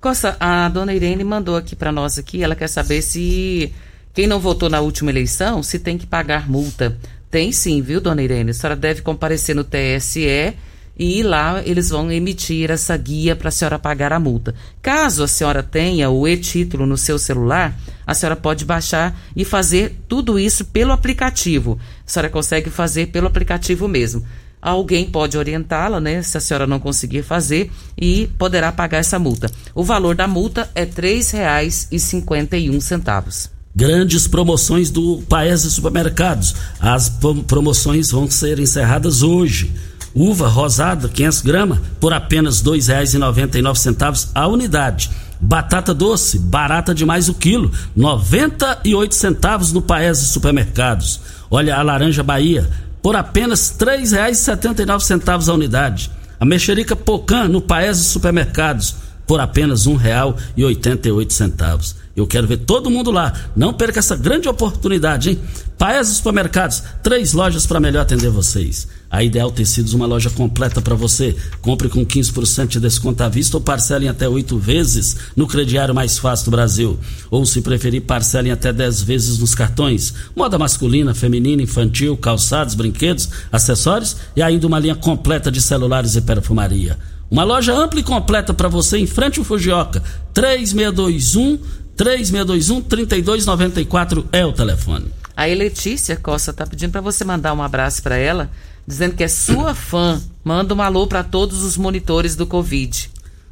[0.00, 3.70] Costa, a dona Irene mandou aqui para nós aqui, ela quer saber se
[4.14, 6.96] quem não votou na última eleição, se tem que pagar multa.
[7.30, 8.50] Tem sim, viu, dona Irene?
[8.50, 10.54] A senhora deve comparecer no TSE
[11.02, 14.54] e lá eles vão emitir essa guia para a senhora pagar a multa.
[14.82, 17.74] Caso a senhora tenha o e-título no seu celular,
[18.06, 21.78] a senhora pode baixar e fazer tudo isso pelo aplicativo.
[22.06, 24.22] A senhora consegue fazer pelo aplicativo mesmo.
[24.60, 29.50] Alguém pode orientá-la, né, se a senhora não conseguir fazer, e poderá pagar essa multa.
[29.74, 33.48] O valor da multa é R$ 3,51.
[33.74, 36.54] Grandes promoções do Paese Supermercados.
[36.78, 37.10] As
[37.46, 39.72] promoções vão ser encerradas hoje.
[40.14, 45.10] Uva rosada, 500 gramas, por apenas R$ 2,99 a unidade.
[45.40, 51.20] Batata doce, barata demais o quilo, 98 centavos no Paese Supermercados.
[51.50, 52.68] Olha a laranja Bahia,
[53.00, 56.10] por apenas R$ 3,79 a unidade.
[56.38, 58.94] A mexerica Pocã no Paese Supermercados,
[59.26, 61.94] por apenas R$ 1,88.
[62.20, 63.32] Eu quero ver todo mundo lá.
[63.56, 65.40] Não perca essa grande oportunidade, hein?
[65.78, 68.86] Paese Supermercados, três lojas para melhor atender vocês.
[69.10, 71.34] A Ideal Tecidos, uma loja completa para você.
[71.62, 76.18] Compre com 15% de desconto à vista ou parcelem até oito vezes no crediário mais
[76.18, 76.98] fácil do Brasil.
[77.30, 80.12] Ou, se preferir, parcelem até 10 vezes nos cartões.
[80.36, 86.20] Moda masculina, feminina, infantil, calçados, brinquedos, acessórios e ainda uma linha completa de celulares e
[86.20, 86.98] perfumaria.
[87.30, 90.02] Uma loja ampla e completa para você em frente ao Fujioka.
[90.34, 91.60] 3621
[92.00, 95.04] 3621 3294 é o telefone.
[95.36, 98.50] A Letícia Costa tá pedindo para você mandar um abraço para ela
[98.86, 100.18] dizendo que é sua fã.
[100.42, 103.10] Manda um alô para todos os monitores do Covid.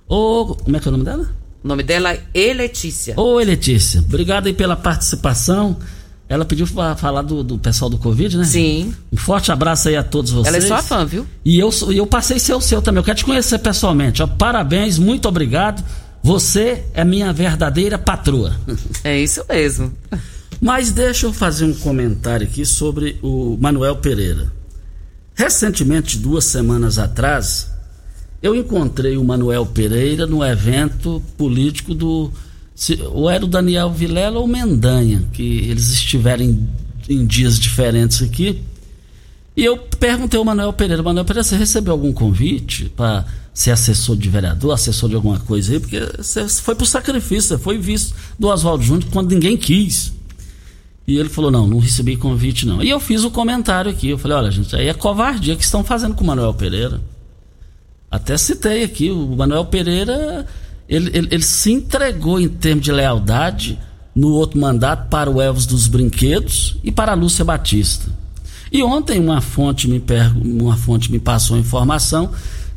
[0.08, 1.30] Ô, como é que é o nome dela?
[1.62, 3.12] O nome dela é Eletícia.
[3.20, 5.76] Ô, Eletícia, obrigado aí pela participação.
[6.26, 8.44] Ela pediu para falar do, do, pessoal do Covid, né?
[8.44, 8.94] Sim.
[9.12, 10.54] Um forte abraço aí a todos vocês.
[10.54, 11.26] Ela é sua fã, viu?
[11.44, 13.00] E eu, eu passei ser o seu também.
[13.00, 14.22] Eu quero te conhecer pessoalmente.
[14.22, 15.84] Ó, parabéns, muito obrigado.
[16.28, 18.54] Você é minha verdadeira patroa.
[19.02, 19.90] É isso mesmo.
[20.60, 24.52] Mas deixa eu fazer um comentário aqui sobre o Manuel Pereira.
[25.34, 27.70] Recentemente, duas semanas atrás,
[28.42, 32.30] eu encontrei o Manuel Pereira no evento político do.
[33.10, 36.68] Ou era o Daniel Vilela ou Mendanha, que eles estiveram em,
[37.08, 38.62] em dias diferentes aqui.
[39.58, 44.16] E eu perguntei ao Manuel Pereira: Manuel Pereira, você recebeu algum convite para ser assessor
[44.16, 45.80] de vereador, assessor de alguma coisa aí?
[45.80, 50.12] Porque você foi pro sacrifício, você foi visto do Oswaldo Júnior quando ninguém quis.
[51.08, 52.80] E ele falou: não, não recebi convite, não.
[52.80, 54.10] E eu fiz o comentário aqui.
[54.10, 57.00] Eu falei: olha, gente, aí é covardia que estão fazendo com o Manuel Pereira.
[58.08, 60.46] Até citei aqui: o Manuel Pereira,
[60.88, 63.76] ele, ele, ele se entregou em termos de lealdade
[64.14, 68.08] no outro mandato para o Elvis dos Brinquedos e para a Lúcia Batista.
[68.70, 70.02] E ontem uma fonte me,
[70.42, 72.30] uma fonte me passou informação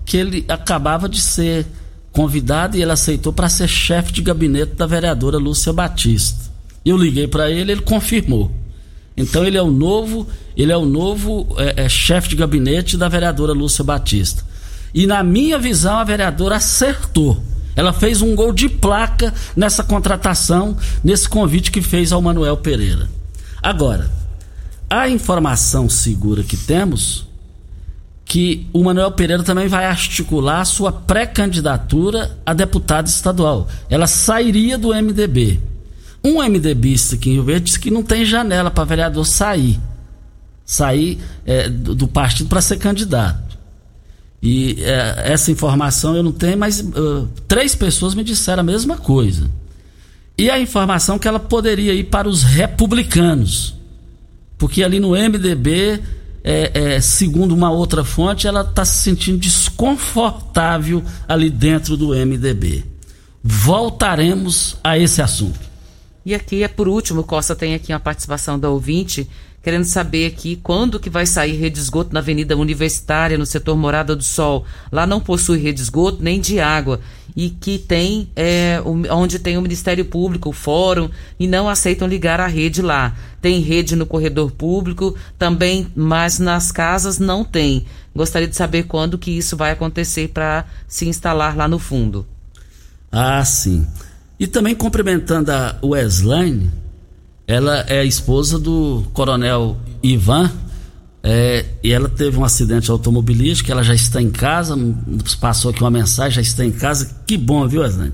[0.05, 1.65] que ele acabava de ser
[2.11, 6.51] convidado e ele aceitou para ser chefe de gabinete da vereadora Lúcia Batista.
[6.83, 8.51] Eu liguei para ele, ele confirmou.
[9.15, 13.07] Então ele é o novo, ele é o novo é, é, chefe de gabinete da
[13.07, 14.43] vereadora Lúcia Batista.
[14.93, 17.41] E na minha visão a vereadora acertou.
[17.75, 23.07] Ela fez um gol de placa nessa contratação, nesse convite que fez ao Manuel Pereira.
[23.63, 24.11] Agora,
[24.91, 27.25] a informação segura que temos
[28.25, 33.69] que o Manuel Pereira também vai articular sua pré-candidatura a deputado estadual.
[33.89, 35.61] Ela sairia do MDB.
[36.21, 39.79] Um MDBista aqui em Rio Verde disse que não tem janela para vereador sair.
[40.65, 43.57] Sair é, do, do, partido para ser candidato.
[44.43, 48.97] E é, essa informação eu não tenho, mas uh, três pessoas me disseram a mesma
[48.97, 49.49] coisa.
[50.37, 53.80] E a informação que ela poderia ir para os republicanos.
[54.61, 55.99] Porque ali no MDB,
[56.43, 62.85] é, é, segundo uma outra fonte, ela está se sentindo desconfortável ali dentro do MDB.
[63.43, 65.59] Voltaremos a esse assunto.
[66.23, 69.27] E aqui é por último, Costa tem aqui uma participação da ouvinte
[69.61, 73.77] querendo saber aqui quando que vai sair rede de esgoto na Avenida Universitária, no setor
[73.77, 74.65] Morada do Sol.
[74.91, 76.99] Lá não possui rede de esgoto nem de água
[77.35, 81.09] e que tem é, onde tem o Ministério Público, o Fórum,
[81.39, 83.15] e não aceitam ligar a rede lá.
[83.41, 87.85] Tem rede no corredor público, também, mas nas casas não tem.
[88.15, 92.25] Gostaria de saber quando que isso vai acontecer para se instalar lá no fundo.
[93.11, 93.87] Ah, sim.
[94.39, 96.71] E também cumprimentando a Weslane,
[97.51, 100.49] ela é esposa do coronel Ivan,
[101.21, 104.73] é, e ela teve um acidente automobilístico, ela já está em casa,
[105.41, 107.13] passou aqui uma mensagem, já está em casa.
[107.27, 108.13] Que bom, viu, Weslane?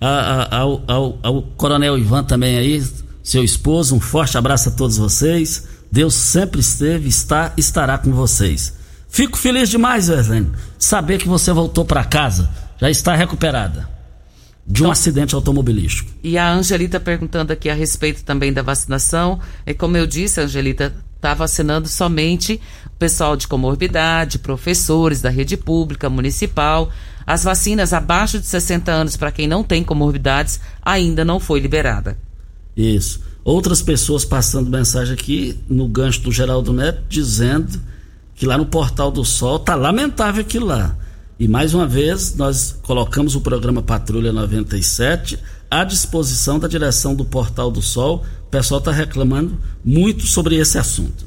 [0.00, 2.80] Ao, ao, ao coronel Ivan também aí,
[3.24, 5.66] seu esposo, um forte abraço a todos vocês.
[5.90, 8.72] Deus sempre esteve, está, estará com vocês.
[9.08, 12.48] Fico feliz demais, Weslane, saber que você voltou para casa,
[12.80, 13.95] já está recuperada
[14.66, 16.10] de um então, acidente automobilístico.
[16.22, 19.38] E a Angelita perguntando aqui a respeito também da vacinação.
[19.64, 25.56] É como eu disse, Angelita, está vacinando somente o pessoal de comorbidade, professores da rede
[25.56, 26.90] pública, municipal.
[27.24, 32.18] As vacinas abaixo de 60 anos para quem não tem comorbidades ainda não foi liberada.
[32.76, 33.22] Isso.
[33.44, 37.80] Outras pessoas passando mensagem aqui no gancho do Geraldo Neto dizendo
[38.34, 40.96] que lá no Portal do Sol tá lamentável aquilo lá
[41.38, 45.38] e mais uma vez, nós colocamos o programa Patrulha 97
[45.70, 48.24] à disposição da direção do Portal do Sol.
[48.46, 51.26] O pessoal está reclamando muito sobre esse assunto.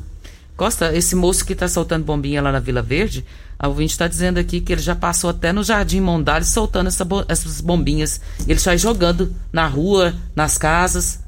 [0.57, 3.24] Costa, esse moço que está soltando bombinha lá na Vila Verde,
[3.57, 7.07] a ouvinte está dizendo aqui que ele já passou até no Jardim Mondales soltando essa,
[7.28, 8.20] essas bombinhas.
[8.47, 11.20] Ele sai jogando na rua, nas casas.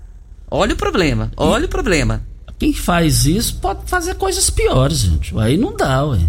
[0.49, 2.23] Olha o problema, olha e, o problema.
[2.57, 5.37] Quem faz isso pode fazer coisas piores, gente.
[5.37, 6.19] Aí não dá, ué.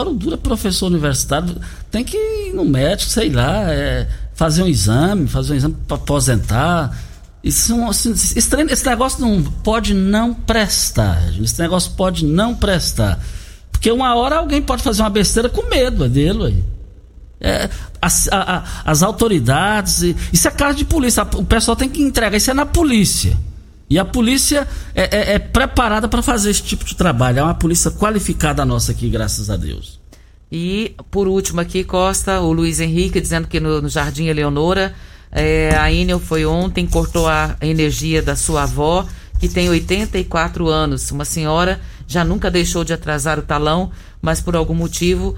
[0.00, 1.56] Ora, dura professor universitário,
[1.90, 5.96] tem que ir no médico, sei lá, é, fazer um exame, fazer um exame para
[5.98, 6.98] aposentar.
[7.44, 11.22] Isso, assim, esse, esse, negócio não pode não prestar.
[11.38, 13.22] Esse negócio pode não prestar.
[13.70, 16.64] Porque uma hora alguém pode fazer uma besteira com medo é dele.
[17.38, 17.68] É,
[18.00, 20.02] as, a, as autoridades.
[20.32, 21.26] Isso é caso de polícia.
[21.34, 22.36] O pessoal tem que entregar.
[22.36, 23.36] Isso é na polícia.
[23.90, 27.40] E a polícia é, é, é preparada para fazer esse tipo de trabalho.
[27.40, 29.98] É uma polícia qualificada nossa aqui, graças a Deus.
[30.50, 34.94] E, por último, aqui, Costa, o Luiz Henrique dizendo que no, no Jardim Eleonora,
[35.32, 39.04] é, a Enel foi ontem, cortou a energia da sua avó,
[39.40, 41.10] que tem 84 anos.
[41.10, 41.80] Uma senhora
[42.10, 45.36] já nunca deixou de atrasar o talão, mas por algum motivo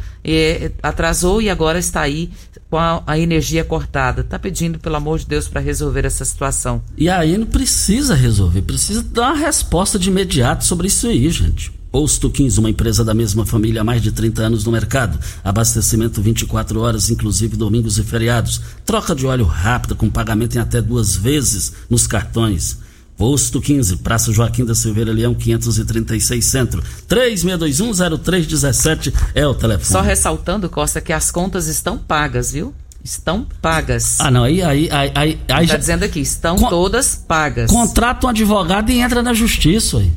[0.83, 2.31] atrasou e agora está aí
[2.71, 4.23] com a, a energia cortada.
[4.23, 6.83] Está pedindo, pelo amor de Deus, para resolver essa situação.
[6.97, 11.71] E aí não precisa resolver, precisa dar uma resposta de imediato sobre isso aí, gente.
[11.91, 15.19] Posto 15, uma empresa da mesma família há mais de 30 anos no mercado.
[15.45, 18.63] Abastecimento 24 horas, inclusive domingos e feriados.
[18.87, 22.79] Troca de óleo rápida com pagamento em até duas vezes nos cartões.
[23.23, 26.83] Posto 15, Praça Joaquim da Silveira Leão, 536 Centro.
[27.09, 29.93] 36210317 é o telefone.
[29.93, 32.75] Só ressaltando, Costa, que as contas estão pagas, viu?
[33.05, 34.17] Estão pagas.
[34.19, 34.61] Ah, não, aí.
[34.61, 35.77] aí, aí, aí, aí tá já...
[35.77, 36.69] dizendo aqui, estão Con...
[36.69, 37.71] todas pagas.
[37.71, 40.11] Contrata um advogado e entra na justiça, aí.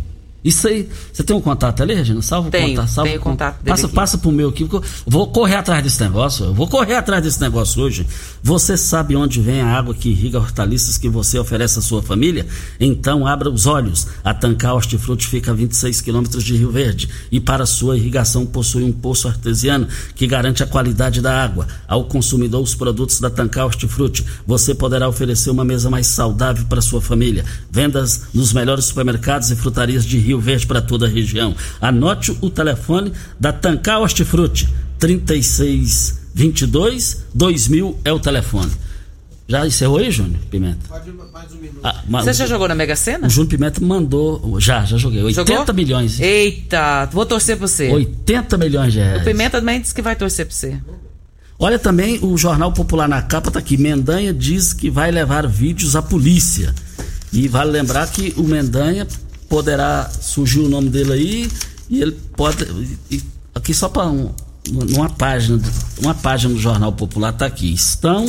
[0.45, 2.21] Isso aí, você tem um contato ali, Regina?
[2.21, 2.87] Salva tenho, o contato.
[2.87, 3.95] Salva tenho o contato dele passa, aqui.
[3.95, 4.69] passa pro meu aqui.
[5.07, 6.45] Vou correr atrás desse negócio.
[6.45, 8.05] Eu vou correr atrás desse negócio hoje.
[8.47, 12.45] Você sabe onde vem a água que irriga hortaliças que você oferece à sua família?
[12.79, 14.05] Então abra os olhos.
[14.23, 18.83] A Tancar Hortifruti fica a 26 quilômetros de Rio Verde e para sua irrigação possui
[18.83, 21.65] um poço artesiano que garante a qualidade da água.
[21.87, 26.83] Ao consumidor os produtos da Tancar Hortifruti, você poderá oferecer uma mesa mais saudável para
[26.83, 27.43] sua família.
[27.71, 31.55] Vendas nos melhores supermercados e frutarias de Rio Verde para toda a região.
[31.81, 34.69] Anote o telefone da Tancar Hortifruti,
[36.35, 38.71] 3622 2000 é o telefone.
[39.47, 40.79] Já encerrou aí, Júnior Pimenta?
[40.89, 41.79] Pode mais um minuto.
[41.83, 43.27] Ah, Você já jogou na Mega Sena?
[43.27, 44.59] O Júnior Pimenta mandou.
[44.59, 45.21] Já, já joguei.
[45.21, 45.75] 80 jogou?
[45.75, 46.19] milhões.
[46.19, 47.89] Eita, vou torcer pra você.
[47.91, 49.21] 80 milhões de reais.
[49.21, 50.77] O Pimenta também disse que vai torcer pra você.
[51.57, 53.77] Olha também, o Jornal Popular na capa tá aqui.
[53.77, 56.73] Mendanha diz que vai levar vídeos à polícia.
[57.31, 59.07] E vale lembrar que o Mendanha
[59.47, 61.51] poderá surgir o nome dele aí
[61.89, 62.65] e ele pode.
[63.11, 63.21] E,
[63.53, 64.31] aqui só para um,
[64.71, 65.61] uma página,
[65.99, 67.73] uma página do Jornal Popular tá aqui.
[67.73, 68.25] Estão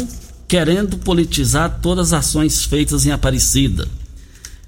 [0.49, 3.89] querendo politizar todas as ações feitas em Aparecida.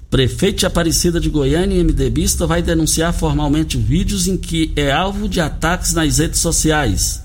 [0.09, 5.29] Prefeito de Aparecida de Goiânia e MDBista vai denunciar formalmente vídeos em que é alvo
[5.29, 7.21] de ataques nas redes sociais.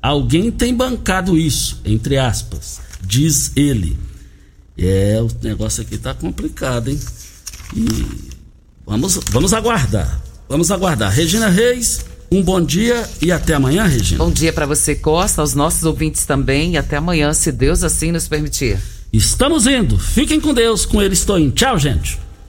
[0.00, 3.98] Alguém tem bancado isso, entre aspas, diz ele.
[4.76, 7.00] É, o negócio aqui tá complicado, hein?
[7.74, 8.30] E
[8.86, 10.20] vamos, vamos aguardar.
[10.48, 11.12] Vamos aguardar.
[11.12, 14.24] Regina Reis, um bom dia e até amanhã, Regina.
[14.24, 18.12] Bom dia para você, Costa, aos nossos ouvintes também e até amanhã, se Deus assim
[18.12, 18.78] nos permitir.
[19.12, 19.98] Estamos indo.
[19.98, 21.52] Fiquem com Deus, com ele estou indo.
[21.52, 22.18] Tchau, gente.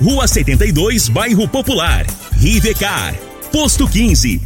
[0.00, 2.06] Rua 72, Bairro Popular.
[2.38, 3.14] Rivecar.
[3.50, 4.45] Posto 15.